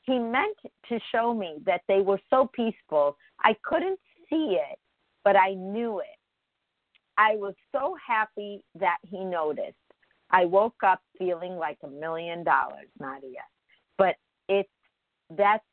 He 0.03 0.19
meant 0.19 0.57
to 0.89 0.99
show 1.13 1.35
me 1.35 1.57
that 1.67 1.83
they 1.89 2.01
were 2.01 2.21
so 2.31 2.49
peaceful, 2.55 3.17
I 3.45 3.55
couldn't 3.63 3.99
see 4.31 4.59
it, 4.61 4.79
but 5.25 5.37
I 5.37 5.55
knew 5.55 6.01
it. 6.01 6.07
I 7.19 7.37
was 7.37 7.55
so 7.73 7.97
happy 8.07 8.63
that 8.79 8.99
he 9.03 9.25
noticed. 9.25 9.75
I 10.31 10.45
woke 10.45 10.83
up 10.87 11.01
feeling 11.19 11.57
like 11.57 11.79
a 11.83 11.89
million 11.89 12.45
dollars, 12.45 12.89
Nadia. 12.99 13.43
But 13.99 14.17
it's 14.49 14.69
that's 15.37 15.65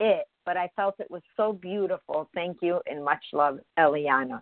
it. 0.00 0.26
But 0.46 0.56
I 0.56 0.70
felt 0.74 0.96
it 0.98 1.10
was 1.10 1.22
so 1.36 1.52
beautiful. 1.52 2.28
Thank 2.34 2.58
you 2.62 2.80
and 2.86 3.04
much 3.04 3.22
love, 3.32 3.60
Eliana. 3.78 4.40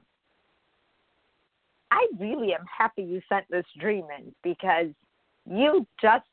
I 1.91 2.07
really 2.19 2.53
am 2.55 2.65
happy 2.67 3.03
you 3.03 3.21
sent 3.29 3.47
this 3.51 3.65
dream 3.81 4.07
in 4.17 4.33
because 4.43 4.93
you 5.51 5.87
just 6.01 6.27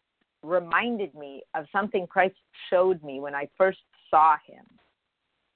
reminded 0.43 1.13
me 1.15 1.43
of 1.56 1.65
something 1.71 2.06
Christ 2.08 2.36
showed 2.69 3.04
me 3.04 3.19
when 3.19 3.34
I 3.34 3.49
first 3.58 3.80
saw 4.10 4.36
him. 4.45 4.65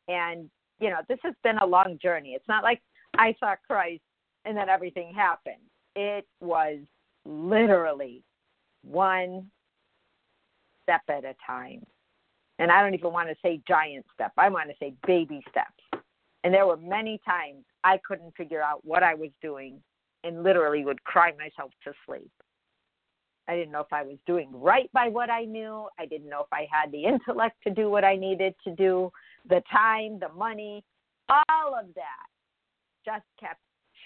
And, 0.07 0.49
you 0.79 0.89
know, 0.89 0.99
this 1.07 1.19
has 1.23 1.33
been 1.43 1.57
a 1.57 1.65
long 1.65 1.97
journey. 2.01 2.31
It's 2.31 2.47
not 2.47 2.63
like 2.63 2.81
I 3.17 3.35
saw 3.39 3.55
Christ 3.67 4.01
and 4.45 4.55
then 4.55 4.69
everything 4.69 5.13
happened. 5.13 5.55
It 5.95 6.25
was 6.39 6.79
literally 7.25 8.23
one 8.83 9.49
step 10.83 11.01
at 11.09 11.25
a 11.25 11.35
time. 11.45 11.85
And 12.57 12.71
I 12.71 12.81
don't 12.81 12.93
even 12.93 13.13
want 13.13 13.29
to 13.29 13.35
say 13.41 13.61
giant 13.67 14.05
step, 14.13 14.33
I 14.37 14.49
want 14.49 14.69
to 14.69 14.75
say 14.79 14.93
baby 15.07 15.41
steps. 15.49 16.03
And 16.43 16.53
there 16.53 16.65
were 16.65 16.77
many 16.77 17.19
times 17.25 17.65
I 17.83 17.99
couldn't 18.07 18.35
figure 18.35 18.61
out 18.61 18.85
what 18.85 19.03
I 19.03 19.13
was 19.13 19.29
doing 19.41 19.81
and 20.23 20.43
literally 20.43 20.83
would 20.83 21.03
cry 21.03 21.31
myself 21.37 21.71
to 21.85 21.93
sleep. 22.05 22.31
I 23.47 23.55
didn't 23.55 23.71
know 23.71 23.81
if 23.81 23.91
I 23.91 24.03
was 24.03 24.17
doing 24.27 24.49
right 24.53 24.91
by 24.93 25.09
what 25.09 25.29
I 25.29 25.43
knew. 25.45 25.87
I 25.97 26.05
didn't 26.05 26.29
know 26.29 26.41
if 26.41 26.53
I 26.53 26.67
had 26.71 26.91
the 26.91 27.05
intellect 27.05 27.57
to 27.65 27.73
do 27.73 27.89
what 27.89 28.03
I 28.03 28.15
needed 28.15 28.53
to 28.65 28.75
do, 28.75 29.11
the 29.47 29.61
time, 29.71 30.19
the 30.19 30.29
money, 30.29 30.83
all 31.29 31.75
of 31.79 31.93
that 31.95 32.27
just 33.05 33.25
kept 33.39 33.59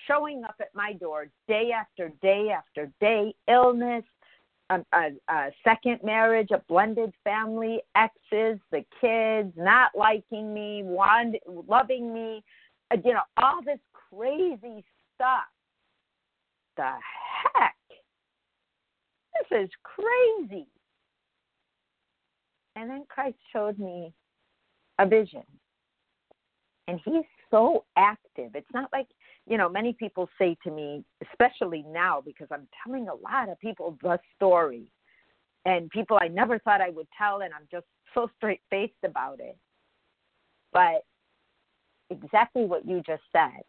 showing 0.08 0.44
up 0.44 0.56
at 0.60 0.74
my 0.74 0.94
door 0.94 1.28
day 1.48 1.72
after 1.72 2.12
day 2.22 2.50
after 2.50 2.92
day 3.00 3.34
illness, 3.48 4.04
a, 4.70 4.80
a, 4.94 5.10
a 5.30 5.52
second 5.64 6.00
marriage, 6.04 6.50
a 6.52 6.62
blended 6.68 7.14
family, 7.24 7.82
exes, 7.96 8.60
the 8.72 8.84
kids 9.00 9.54
not 9.56 9.92
liking 9.96 10.54
me, 10.54 10.82
want, 10.84 11.36
loving 11.68 12.14
me, 12.14 12.44
uh, 12.92 12.98
you 13.04 13.14
know, 13.14 13.22
all 13.38 13.62
this 13.64 13.80
crazy 14.10 14.84
stuff 15.16 15.44
the 16.76 16.92
heck? 17.54 17.76
This 19.50 19.66
is 19.66 19.70
crazy. 19.84 20.68
And 22.76 22.90
then 22.90 23.06
Christ 23.08 23.38
showed 23.52 23.78
me 23.80 24.14
a 25.00 25.08
vision. 25.08 25.44
And 26.88 27.00
he's 27.06 27.24
so 27.50 27.86
active. 27.98 28.52
It's 28.56 28.68
not 28.74 28.90
like, 28.92 29.08
you 29.48 29.58
know, 29.58 29.70
many 29.70 29.94
people 29.94 30.30
say 30.38 30.58
to 30.64 30.72
me, 30.72 31.04
especially 31.32 31.86
now, 31.88 32.22
because 32.26 32.48
I'm 32.52 32.68
telling 32.86 33.08
a 33.08 33.16
lot 33.16 33.50
of 33.50 33.60
people 33.60 33.98
the 34.02 34.20
story. 34.36 34.92
And 35.66 35.90
people 35.92 36.18
I 36.22 36.28
never 36.28 36.60
thought 36.60 36.82
I 36.82 36.90
would 36.90 37.08
tell, 37.18 37.42
and 37.42 37.54
I'm 37.54 37.68
just 37.72 37.86
so 38.14 38.30
straight 38.38 38.62
faced 38.70 38.94
about 39.04 39.40
it. 39.40 39.58
But 40.74 41.06
exactly 42.10 42.66
what 42.66 42.86
you 42.86 43.02
just 43.06 43.24
said. 43.32 43.62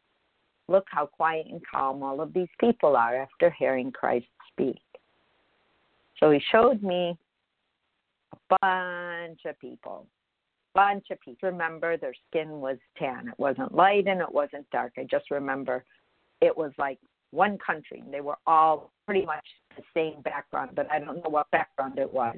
Look 0.66 0.86
how 0.90 1.06
quiet 1.06 1.46
and 1.50 1.60
calm 1.70 2.02
all 2.02 2.20
of 2.20 2.32
these 2.32 2.48
people 2.58 2.96
are 2.96 3.16
after 3.16 3.50
hearing 3.50 3.92
Christ 3.92 4.26
speak. 4.50 4.80
So 6.18 6.30
he 6.30 6.40
showed 6.50 6.82
me 6.82 7.18
a 8.32 8.56
bunch 8.60 9.40
of 9.44 9.58
people, 9.60 10.06
bunch 10.74 11.06
of 11.10 11.20
people. 11.20 11.50
Remember, 11.50 11.96
their 11.96 12.14
skin 12.28 12.60
was 12.60 12.78
tan. 12.98 13.28
It 13.28 13.38
wasn't 13.38 13.74
light 13.74 14.06
and 14.06 14.20
it 14.20 14.32
wasn't 14.32 14.68
dark. 14.70 14.92
I 14.98 15.04
just 15.04 15.30
remember 15.30 15.84
it 16.40 16.56
was 16.56 16.72
like 16.78 16.98
one 17.30 17.58
country. 17.58 18.02
They 18.10 18.20
were 18.20 18.38
all 18.46 18.92
pretty 19.06 19.24
much 19.24 19.44
the 19.76 19.82
same 19.94 20.20
background, 20.22 20.70
but 20.74 20.90
I 20.90 20.98
don't 20.98 21.22
know 21.22 21.30
what 21.30 21.50
background 21.50 21.98
it 21.98 22.12
was. 22.12 22.36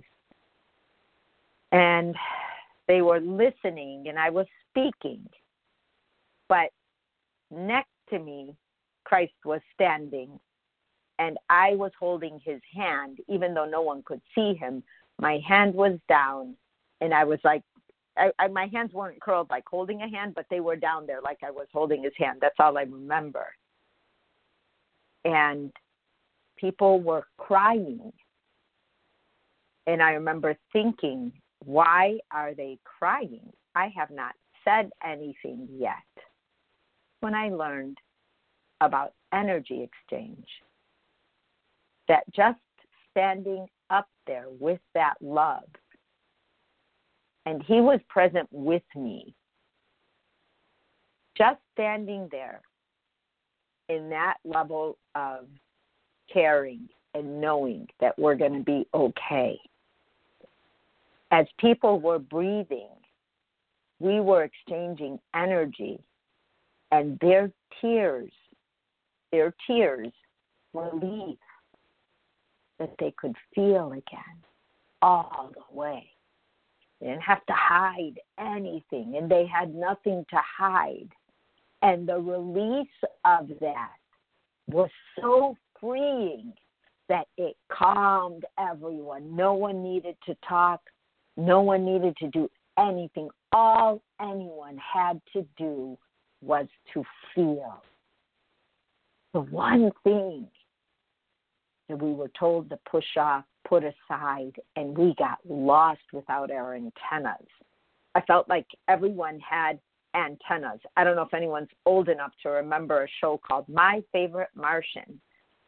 And 1.73 2.15
they 2.89 3.03
were 3.03 3.21
listening, 3.21 4.07
and 4.09 4.19
I 4.19 4.31
was 4.31 4.47
speaking. 4.71 5.29
But 6.49 6.71
next 7.51 7.91
to 8.11 8.19
me, 8.19 8.55
Christ 9.05 9.35
was 9.45 9.61
standing, 9.75 10.39
and 11.19 11.37
I 11.51 11.75
was 11.75 11.93
holding 11.99 12.41
his 12.45 12.61
hand, 12.75 13.19
even 13.29 13.55
though 13.55 13.65
no 13.65 13.83
one 13.83 14.03
could 14.05 14.21
see 14.35 14.55
him. 14.55 14.83
My 15.19 15.41
hand 15.47 15.75
was 15.75 15.99
down, 16.09 16.55
and 17.01 17.13
I 17.13 17.25
was 17.25 17.41
like, 17.43 17.63
I, 18.17 18.31
I, 18.39 18.49
my 18.49 18.67
hands 18.67 18.93
weren't 18.93 19.21
curled 19.21 19.51
like 19.51 19.65
holding 19.67 20.03
a 20.03 20.09
hand, 20.09 20.35
but 20.35 20.47
they 20.51 20.61
were 20.61 20.77
down 20.77 21.07
there 21.07 21.21
like 21.23 21.39
I 21.45 21.51
was 21.51 21.67
holding 21.73 22.03
his 22.03 22.13
hand. 22.17 22.39
That's 22.41 22.57
all 22.59 22.79
I 22.79 22.83
remember. 22.83 23.47
And 25.25 25.73
people 26.57 27.01
were 27.01 27.27
crying. 27.39 28.13
And 29.87 30.03
I 30.03 30.13
remember 30.13 30.57
thinking, 30.73 31.33
why 31.65 32.19
are 32.31 32.55
they 32.55 32.79
crying? 32.85 33.53
I 33.75 33.93
have 33.97 34.11
not 34.11 34.35
said 34.65 34.91
anything 35.05 35.69
yet. 35.71 35.95
When 37.21 37.35
I 37.35 37.49
learned 37.49 37.99
about 38.81 39.13
energy 39.33 39.83
exchange, 39.83 40.47
that 42.09 42.23
just 42.35 42.59
standing 43.11 43.67
up 43.91 44.09
there 44.27 44.47
with 44.61 44.81
that 44.95 45.15
love, 45.21 45.65
and 47.47 47.63
he 47.63 47.81
was 47.81 48.01
present 48.09 48.49
with 48.51 48.83
me, 48.95 49.33
just 51.39 51.59
standing 51.73 52.29
there 52.31 52.61
in 53.89 54.11
that 54.11 54.35
level 54.45 54.99
of 55.15 55.47
caring 56.33 56.89
and 57.15 57.41
knowing 57.41 57.87
that 58.01 58.19
we're 58.19 58.35
going 58.35 58.53
to 58.53 58.65
be 58.65 58.87
okay. 58.93 59.59
As 61.31 61.47
people 61.59 62.01
were 62.01 62.19
breathing, 62.19 62.89
we 64.01 64.21
were 64.21 64.43
exchanging 64.43 65.19
energy, 65.35 65.99
and 66.93 67.19
their 67.21 67.51
tears, 67.81 68.31
their 69.33 69.55
tears, 69.67 70.13
relief 70.75 71.39
that 72.79 72.95
they 72.99 73.15
could 73.17 73.35
feel 73.55 73.93
again 73.93 74.37
all 75.01 75.51
the 75.55 75.77
way. 75.77 76.07
They 77.01 77.09
didn't 77.09 77.23
have 77.23 77.45
to 77.47 77.53
hide 77.53 78.19
anything, 78.39 79.15
and 79.17 79.31
they 79.31 79.47
had 79.47 79.75
nothing 79.75 80.25
to 80.31 80.39
hide. 80.59 81.09
And 81.83 82.09
the 82.09 82.19
release 82.19 82.89
of 83.25 83.49
that 83.61 83.93
was 84.67 84.91
so 85.21 85.57
freeing 85.79 86.53
that 87.09 87.27
it 87.37 87.57
calmed 87.71 88.45
everyone. 88.59 89.37
No 89.37 89.55
one 89.55 89.83
needed 89.83 90.17
to 90.27 90.37
talk, 90.49 90.81
no 91.37 91.61
one 91.61 91.85
needed 91.85 92.17
to 92.19 92.29
do 92.29 92.49
anything. 92.79 93.29
All 93.53 94.03
anyone 94.21 94.79
had 94.79 95.21
to 95.33 95.47
do 95.57 95.97
was 96.43 96.67
to 96.95 97.05
feel. 97.35 97.83
The 99.33 99.41
one 99.41 99.91
thing 100.03 100.49
that 101.89 102.03
we 102.03 102.13
were 102.13 102.31
told 102.39 102.71
to 102.71 102.79
push 102.91 103.17
off, 103.17 103.45
put 103.69 103.85
aside, 103.85 104.53
and 104.77 104.97
we 104.97 105.15
got 105.19 105.39
lost 105.49 106.01
without 106.13 106.51
our 106.51 106.75
antennas. 106.75 107.49
I 108.15 108.21
felt 108.23 108.49
like 108.49 108.67
everyone 108.89 109.39
had 109.41 109.79
antennas. 110.15 110.81
I 110.97 111.05
don't 111.05 111.17
know 111.17 111.23
if 111.23 111.35
anyone's 111.35 111.69
old 111.85 112.09
enough 112.09 112.33
to 112.43 112.51
remember 112.51 113.05
a 113.05 113.09
show 113.21 113.39
called 113.47 113.69
My 113.69 114.03
Favorite 114.13 114.49
Martian, 114.55 115.21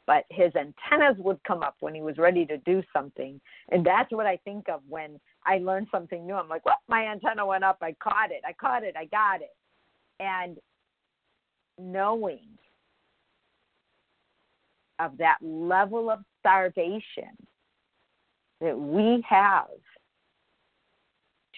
but 0.06 0.24
his 0.30 0.52
antennas 0.56 1.16
would 1.18 1.38
come 1.46 1.62
up 1.62 1.76
when 1.80 1.94
he 1.94 2.00
was 2.00 2.16
ready 2.16 2.46
to 2.46 2.56
do 2.58 2.82
something. 2.96 3.40
And 3.70 3.84
that's 3.84 4.10
what 4.10 4.26
I 4.26 4.38
think 4.38 4.68
of 4.68 4.80
when 4.88 5.20
I 5.44 5.58
learn 5.58 5.86
something 5.90 6.26
new. 6.26 6.34
I'm 6.34 6.48
like, 6.48 6.64
well, 6.64 6.78
my 6.88 7.04
antenna 7.06 7.44
went 7.44 7.64
up. 7.64 7.78
I 7.82 7.94
caught 8.02 8.30
it. 8.30 8.42
I 8.46 8.54
caught 8.54 8.84
it. 8.84 8.94
I 8.96 9.04
got 9.04 9.42
it. 9.42 9.54
And 10.18 10.56
knowing 11.78 12.48
of 14.98 15.16
that 15.18 15.36
level 15.42 16.10
of 16.10 16.20
starvation 16.40 17.36
that 18.60 18.78
we 18.78 19.24
have 19.28 19.66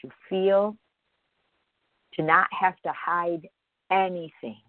to 0.02 0.08
feel 0.28 0.76
to 2.14 2.22
not 2.22 2.48
have 2.58 2.76
to 2.84 2.92
hide 2.92 3.48
anything, 3.90 4.60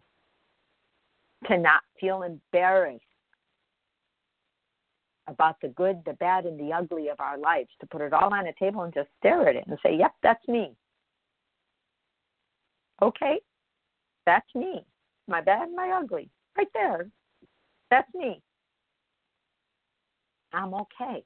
to 1.47 1.57
not 1.57 1.81
feel 1.99 2.23
embarrassed 2.23 3.03
about 5.27 5.55
the 5.61 5.69
good, 5.69 6.01
the 6.05 6.13
bad, 6.13 6.45
and 6.45 6.59
the 6.59 6.73
ugly 6.73 7.09
of 7.09 7.19
our 7.19 7.37
lives, 7.37 7.69
to 7.79 7.87
put 7.87 8.01
it 8.01 8.13
all 8.13 8.33
on 8.33 8.47
a 8.47 8.53
table 8.59 8.81
and 8.81 8.93
just 8.93 9.09
stare 9.19 9.47
at 9.47 9.55
it 9.55 9.65
and 9.67 9.77
say, 9.83 9.95
Yep, 9.97 10.13
that's 10.23 10.47
me. 10.47 10.75
Okay, 13.01 13.39
that's 14.25 14.47
me. 14.53 14.85
My 15.27 15.41
bad, 15.41 15.69
my 15.75 15.97
ugly. 16.01 16.29
Right 16.57 16.67
there. 16.73 17.07
That's 17.89 18.13
me. 18.13 18.41
I'm 20.53 20.73
okay 20.73 21.23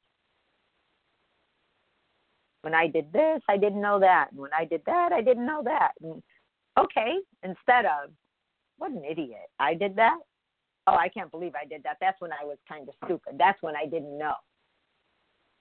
when 2.65 2.73
I 2.73 2.87
did 2.87 3.13
this, 3.13 3.41
I 3.47 3.57
didn't 3.57 3.79
know 3.79 3.99
that. 3.99 4.29
And 4.31 4.39
when 4.39 4.49
I 4.57 4.65
did 4.65 4.81
that, 4.87 5.11
I 5.13 5.21
didn't 5.21 5.45
know 5.45 5.61
that. 5.65 5.91
And 6.01 6.23
okay, 6.79 7.13
instead 7.43 7.85
of, 7.85 8.09
what 8.79 8.89
an 8.89 9.03
idiot. 9.05 9.51
I 9.59 9.75
did 9.75 9.95
that. 9.97 10.17
Oh, 10.87 10.95
I 10.95 11.07
can't 11.09 11.29
believe 11.29 11.53
I 11.53 11.67
did 11.67 11.83
that. 11.83 11.97
That's 12.01 12.19
when 12.19 12.31
I 12.31 12.43
was 12.43 12.57
kind 12.67 12.89
of 12.89 12.95
stupid. 13.05 13.35
That's 13.37 13.61
when 13.61 13.75
I 13.75 13.85
didn't 13.85 14.17
know. 14.17 14.33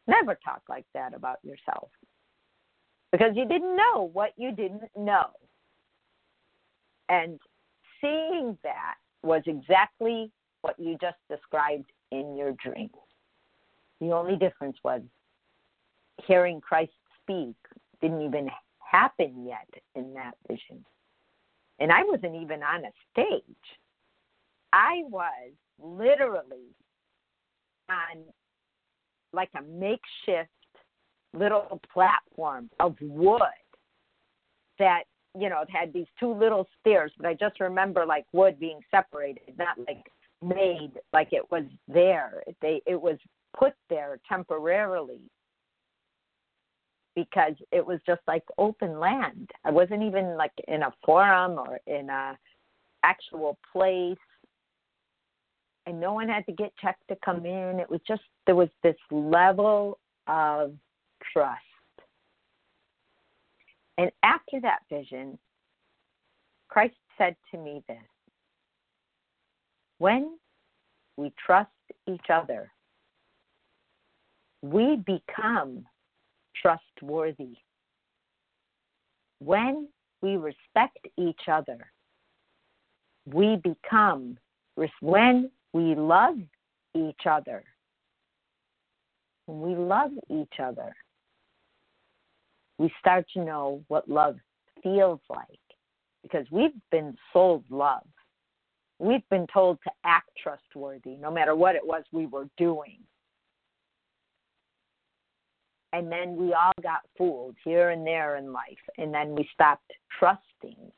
Never 0.07 0.35
talk 0.43 0.62
like 0.71 0.87
that 0.95 1.12
about 1.12 1.37
yourself 1.43 1.90
because 3.12 3.33
you 3.35 3.47
didn't 3.47 3.77
know 3.77 4.11
what 4.14 4.31
you 4.38 4.51
didn't 4.51 4.90
know. 4.97 5.27
And 7.11 7.38
seeing 8.01 8.57
that 8.64 8.95
was 9.23 9.43
exactly 9.47 10.31
what 10.62 10.75
you 10.79 10.97
just 11.03 11.19
described 11.31 11.90
in 12.12 12.35
your 12.35 12.53
dream. 12.64 12.88
The 14.01 14.11
only 14.11 14.37
difference 14.37 14.79
was 14.83 15.03
hearing 16.27 16.61
Christ 16.61 16.93
speak 17.23 17.57
didn't 18.01 18.23
even 18.23 18.49
happen 18.79 19.47
yet 19.47 19.69
in 19.95 20.15
that 20.15 20.35
vision. 20.49 20.85
And 21.81 21.91
I 21.91 22.05
wasn't 22.05 22.37
even 22.37 22.63
on 22.63 22.85
a 22.85 22.93
stage. 23.13 23.45
I 24.73 25.03
was 25.09 25.53
literally 25.79 26.75
on 27.91 28.23
like 29.33 29.51
a 29.57 29.63
makeshift 29.63 30.51
little 31.33 31.81
platform 31.93 32.71
of 32.81 32.95
wood 33.01 33.41
that 34.79 35.03
you 35.37 35.49
know 35.49 35.63
it 35.63 35.71
had 35.71 35.93
these 35.93 36.07
two 36.19 36.33
little 36.33 36.67
stairs 36.81 37.11
but 37.19 37.27
i 37.27 37.35
just 37.35 37.59
remember 37.61 38.07
like 38.07 38.25
wood 38.33 38.59
being 38.59 38.79
separated 38.91 39.43
not 39.59 39.77
like 39.89 40.05
made 40.43 40.93
like 41.13 41.29
it 41.33 41.43
was 41.51 41.65
there 41.89 42.43
they 42.63 42.81
it 42.87 43.01
was 43.01 43.19
put 43.59 43.75
there 43.91 44.19
temporarily 44.29 45.21
because 47.14 47.55
it 47.72 47.85
was 47.85 48.00
just 48.07 48.20
like 48.27 48.44
open 48.59 48.98
land. 48.98 49.50
I 49.64 49.70
wasn't 49.70 50.03
even 50.03 50.37
like 50.37 50.53
in 50.68 50.83
a 50.83 50.92
forum 51.05 51.59
or 51.59 51.79
in 51.87 52.11
a 52.11 52.37
actual 53.03 53.59
place. 53.72 54.16
And 55.87 56.00
no 56.00 56.14
one 56.14 56.29
had 56.29 56.46
to 56.46 56.53
get 56.53 56.72
checked 56.81 57.07
to 57.09 57.16
come 57.24 57.44
in. 57.44 57.79
It 57.79 57.90
was 57.90 58.00
just 58.09 58.22
there 58.46 58.55
was 58.55 58.70
this 58.83 58.96
level 59.11 59.98
of 60.27 60.72
trust. 61.33 61.61
And 63.98 64.11
after 64.22 64.61
that 64.62 64.81
vision, 64.90 65.38
Christ 66.68 66.94
said 67.18 67.37
to 67.53 67.59
me 67.59 67.83
this 67.87 67.98
When 69.98 70.38
we 71.16 71.33
trust 71.44 71.70
each 72.09 72.27
other, 72.33 72.72
we 74.62 74.96
become 74.96 75.85
trustworthy. 76.61 77.57
When 79.40 79.88
we 80.23 80.37
respect 80.37 81.07
each 81.19 81.49
other, 81.49 81.90
we 83.27 83.57
become, 83.57 84.38
when 85.01 85.51
we 85.73 85.95
love 85.95 86.37
each 86.95 87.27
other, 87.27 87.64
when 89.47 89.61
we 89.61 89.75
love 89.77 90.12
each 90.31 90.61
other, 90.62 90.95
we 92.79 92.93
start 92.99 93.27
to 93.35 93.45
know 93.45 93.85
what 93.88 94.09
love 94.09 94.37
feels 94.83 95.21
like. 95.29 95.59
because 96.25 96.47
we've 96.51 96.73
been 96.90 97.17
sold 97.33 97.62
love. 97.71 98.07
We've 98.99 99.29
been 99.31 99.47
told 99.53 99.79
to 99.85 99.90
act 100.05 100.31
trustworthy 100.43 101.17
no 101.17 101.31
matter 101.31 101.55
what 101.55 101.77
it 101.77 101.87
was 101.87 102.03
we 102.12 102.27
were 102.27 102.49
doing. 102.57 102.99
And 105.94 106.11
then 106.11 106.35
we 106.35 106.52
all 106.52 106.72
got 106.83 107.02
fooled 107.16 107.54
here 107.64 107.90
and 107.90 108.04
there 108.04 108.37
in 108.37 108.52
life. 108.52 108.83
And 108.98 109.14
then 109.14 109.37
we 109.37 109.48
stopped 109.54 109.92
trusting. 110.18 110.90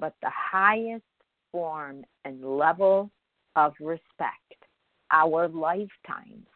But 0.00 0.14
the 0.22 0.30
highest 0.30 1.04
form 1.52 2.04
and 2.24 2.42
level 2.42 3.10
of 3.54 3.74
respect, 3.80 4.30
our 5.10 5.46
lifetimes, 5.48 6.46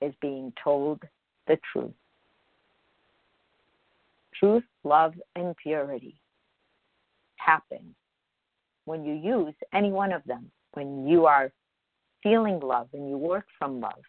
is 0.00 0.14
being 0.22 0.54
told 0.64 1.02
the 1.46 1.58
truth. 1.70 1.92
Truth, 4.40 4.64
love, 4.84 5.12
and 5.34 5.54
purity 5.62 6.18
happen 7.36 7.94
when 8.86 9.04
you 9.04 9.12
use 9.12 9.54
any 9.74 9.90
one 9.90 10.14
of 10.14 10.22
them, 10.24 10.50
when 10.72 11.06
you 11.06 11.26
are 11.26 11.52
feeling 12.22 12.60
love 12.60 12.88
and 12.92 13.08
you 13.08 13.16
work 13.16 13.46
from 13.58 13.80
love. 13.80 14.02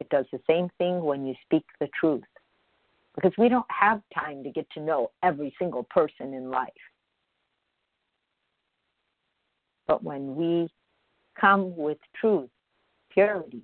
It 0.00 0.08
does 0.10 0.26
the 0.32 0.40
same 0.48 0.68
thing 0.78 1.02
when 1.02 1.26
you 1.26 1.34
speak 1.44 1.64
the 1.80 1.88
truth 1.98 2.22
because 3.14 3.32
we 3.36 3.48
don't 3.48 3.66
have 3.68 4.00
time 4.14 4.44
to 4.44 4.50
get 4.50 4.70
to 4.70 4.80
know 4.80 5.10
every 5.22 5.52
single 5.58 5.82
person 5.84 6.34
in 6.34 6.50
life. 6.50 6.68
But 9.88 10.04
when 10.04 10.36
we 10.36 10.68
come 11.40 11.76
with 11.76 11.98
truth, 12.20 12.50
purity, 13.10 13.62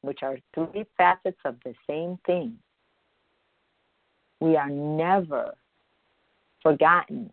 which 0.00 0.20
are 0.22 0.38
three 0.54 0.84
facets 0.96 1.38
of 1.44 1.56
the 1.64 1.74
same 1.88 2.18
thing, 2.26 2.56
we 4.40 4.56
are 4.56 4.70
never 4.70 5.54
forgotten. 6.62 7.30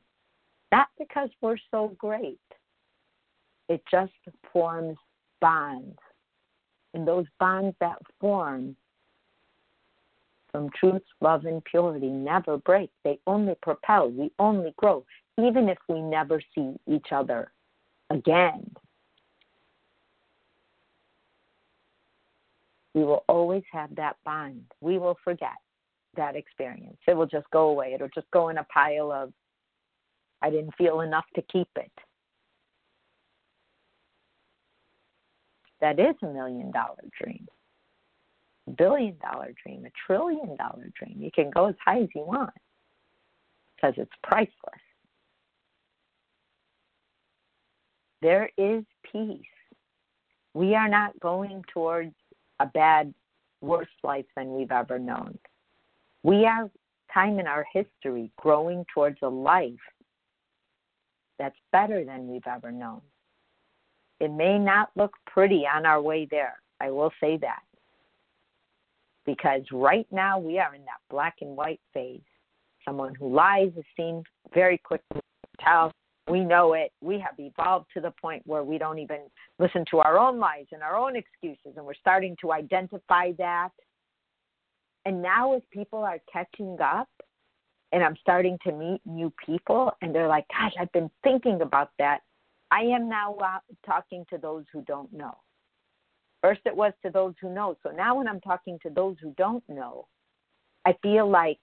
Not 0.72 0.88
because 1.00 1.30
we're 1.42 1.58
so 1.72 1.96
great, 1.98 2.40
it 3.70 3.82
just 3.90 4.12
forms 4.52 4.98
bonds. 5.44 6.00
And 6.94 7.06
those 7.06 7.26
bonds 7.38 7.76
that 7.82 7.98
form 8.22 8.78
from 10.52 10.70
truth, 10.80 11.02
love, 11.20 11.44
and 11.44 11.62
purity 11.66 12.08
never 12.08 12.58
break. 12.58 12.90
They 13.04 13.20
only 13.28 13.56
propel. 13.62 14.10
We 14.10 14.32
only 14.40 14.74
grow, 14.78 15.04
even 15.38 15.68
if 15.68 15.80
we 15.90 16.02
never 16.02 16.42
see 16.56 16.76
each 16.88 17.08
other 17.12 17.52
again. 18.10 18.72
We 22.94 23.04
will 23.04 23.26
always 23.28 23.64
have 23.74 23.94
that 23.96 24.16
bond. 24.24 24.64
We 24.80 24.98
will 24.98 25.18
forget 25.26 25.58
that 26.16 26.38
experience. 26.38 26.98
It 27.06 27.18
will 27.18 27.26
just 27.26 27.50
go 27.52 27.70
away. 27.70 27.94
It'll 27.94 28.08
just 28.16 28.32
go 28.32 28.48
in 28.48 28.60
a 28.60 28.64
pile 28.66 29.12
of, 29.12 29.34
I 30.42 30.52
didn't 30.52 30.76
feel 30.78 31.02
enough 31.02 31.26
to 31.36 31.42
keep 31.52 31.70
it. 31.76 31.92
That 35.84 36.00
is 36.00 36.16
a 36.22 36.28
million 36.28 36.72
dollar 36.72 37.04
dream, 37.22 37.46
a 38.68 38.72
billion 38.72 39.18
dollar 39.22 39.54
dream, 39.62 39.86
a 39.86 39.90
trillion 40.08 40.56
dollar 40.56 40.90
dream. 40.98 41.18
You 41.20 41.30
can 41.30 41.50
go 41.50 41.66
as 41.66 41.76
high 41.84 42.00
as 42.00 42.08
you 42.16 42.22
want 42.22 42.54
because 43.76 43.94
it's 43.98 44.14
priceless. 44.24 44.80
There 48.22 48.50
is 48.58 48.86
peace. 49.12 49.42
We 50.54 50.74
are 50.74 50.88
not 50.88 51.20
going 51.20 51.66
towards 51.74 52.16
a 52.62 52.66
bad, 52.66 53.14
worse 53.60 53.90
life 54.06 54.28
than 54.38 54.54
we've 54.54 54.72
ever 54.72 54.98
known. 54.98 55.38
We 56.24 56.46
are 56.46 56.72
time 57.14 57.40
in 57.40 57.48
our 57.48 57.66
history 57.74 58.32
growing 58.38 58.86
towards 58.94 59.18
a 59.22 59.28
life 59.28 59.74
that's 61.38 61.58
better 61.74 62.06
than 62.06 62.30
we've 62.30 62.48
ever 62.48 62.72
known. 62.72 63.02
It 64.24 64.32
may 64.32 64.58
not 64.58 64.90
look 64.96 65.14
pretty 65.28 65.64
on 65.68 65.86
our 65.86 66.02
way 66.02 66.28
there. 66.30 66.56
I 66.80 66.92
will 66.92 67.12
say 67.20 67.38
that. 67.38 67.62
Because 69.26 69.62
right 69.72 70.08
now 70.12 70.40
we 70.40 70.60
are 70.60 70.74
in 70.76 70.82
that 70.82 71.02
black 71.10 71.36
and 71.42 71.56
white 71.58 71.82
phase. 71.94 72.22
Someone 72.86 73.16
who 73.16 73.34
lies 73.34 73.72
is 73.78 73.86
seen 73.98 74.24
very 74.54 74.78
quickly. 74.78 75.22
Tell 75.60 75.92
we 76.30 76.40
know 76.40 76.74
it. 76.74 76.92
We 77.02 77.20
have 77.20 77.38
evolved 77.38 77.88
to 77.96 78.02
the 78.02 78.14
point 78.22 78.44
where 78.46 78.64
we 78.64 78.78
don't 78.78 79.00
even 79.00 79.20
listen 79.60 79.84
to 79.92 80.00
our 80.00 80.18
own 80.18 80.40
lies 80.40 80.68
and 80.72 80.82
our 80.82 80.96
own 80.96 81.18
excuses, 81.18 81.76
and 81.76 81.86
we're 81.86 81.94
starting 81.96 82.38
to 82.42 82.54
identify 82.54 83.34
that. 83.38 83.70
And 85.06 85.22
now, 85.22 85.54
as 85.54 85.62
people 85.72 86.00
are 86.00 86.20
catching 86.32 86.78
up, 86.80 87.10
and 87.92 88.02
I'm 88.02 88.16
starting 88.22 88.58
to 88.66 88.72
meet 88.72 89.02
new 89.06 89.34
people, 89.46 89.92
and 90.02 90.16
they're 90.16 90.30
like, 90.30 90.46
Gosh, 90.48 90.74
I've 90.80 90.92
been 90.94 91.12
thinking 91.24 91.62
about 91.62 91.92
that. 92.00 92.22
I 92.74 92.82
am 92.82 93.08
now 93.08 93.36
uh, 93.36 93.60
talking 93.86 94.26
to 94.32 94.40
those 94.40 94.66
who 94.74 94.82
don't 94.82 95.14
know. 95.14 95.38
First, 96.42 96.62
it 96.66 96.76
was 96.76 96.92
to 97.06 97.12
those 97.12 97.36
who 97.40 97.54
know. 97.54 97.78
So 97.84 97.92
now, 97.92 98.18
when 98.18 98.28
I'm 98.28 98.42
talking 98.42 98.80
to 98.82 98.90
those 98.90 99.16
who 99.22 99.32
don't 99.38 99.64
know, 99.70 100.08
I 100.84 100.96
feel 101.04 101.30
like, 101.30 101.60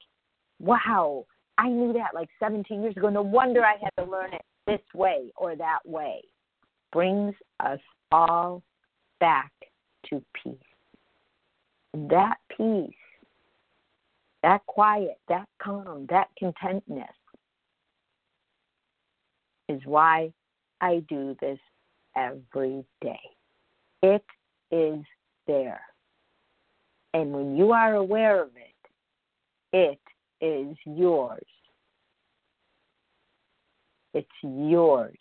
wow, 0.60 1.26
I 1.58 1.68
knew 1.68 1.92
that 1.94 2.14
like 2.14 2.28
17 2.38 2.80
years 2.80 2.96
ago. 2.96 3.08
No 3.08 3.22
wonder 3.22 3.64
I 3.64 3.74
had 3.82 4.04
to 4.04 4.08
learn 4.08 4.32
it 4.32 4.42
this 4.68 4.80
way 4.94 5.32
or 5.36 5.56
that 5.56 5.80
way. 5.84 6.22
Brings 6.92 7.34
us 7.58 7.80
all 8.12 8.62
back 9.18 9.50
to 10.10 10.22
peace. 10.40 10.54
That 11.92 12.36
peace, 12.56 12.94
that 14.44 14.64
quiet, 14.66 15.18
that 15.28 15.48
calm, 15.60 16.06
that 16.08 16.28
contentness 16.38 17.08
is 19.68 19.80
why 19.84 20.32
I 20.80 21.02
do 21.08 21.36
this 21.40 21.58
every 22.16 22.84
day. 23.00 23.20
It 24.02 24.24
is 24.70 25.04
there. 25.46 25.82
And 27.12 27.32
when 27.32 27.56
you 27.56 27.72
are 27.72 27.94
aware 27.94 28.42
of 28.42 28.50
it, 28.56 28.70
it 29.72 30.00
is 30.44 30.76
yours. 30.86 31.46
It's 34.14 34.28
yours. 34.42 35.16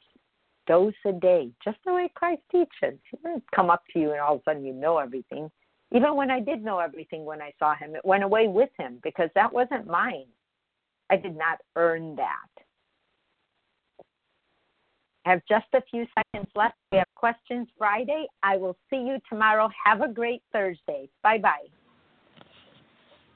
Dose 0.67 0.93
a 1.05 1.11
day, 1.11 1.49
just 1.63 1.77
the 1.85 1.93
way 1.93 2.11
Christ 2.13 2.41
teaches. 2.51 2.99
He 3.09 3.17
didn't 3.23 3.43
come 3.55 3.71
up 3.71 3.83
to 3.91 3.99
you 3.99 4.11
and 4.11 4.19
all 4.19 4.35
of 4.35 4.41
a 4.41 4.43
sudden 4.45 4.65
you 4.65 4.73
know 4.73 4.99
everything. 4.99 5.49
Even 5.91 6.15
when 6.15 6.29
I 6.29 6.39
did 6.39 6.63
know 6.63 6.77
everything 6.77 7.25
when 7.25 7.41
I 7.41 7.51
saw 7.57 7.75
him, 7.75 7.95
it 7.95 8.05
went 8.05 8.23
away 8.23 8.47
with 8.47 8.69
him 8.77 8.99
because 9.03 9.29
that 9.33 9.51
wasn't 9.51 9.87
mine. 9.87 10.27
I 11.09 11.17
did 11.17 11.35
not 11.35 11.59
earn 11.75 12.15
that. 12.17 12.63
Have 15.29 15.41
just 15.47 15.67
a 15.75 15.81
few 15.91 16.07
seconds 16.17 16.49
left. 16.55 16.73
We 16.91 16.97
have 16.97 17.13
questions 17.13 17.67
Friday. 17.77 18.25
I 18.41 18.57
will 18.57 18.75
see 18.89 18.95
you 18.95 19.19
tomorrow. 19.29 19.69
Have 19.85 20.01
a 20.01 20.11
great 20.11 20.41
Thursday. 20.51 21.07
Bye 21.21 21.37
bye. 21.37 21.67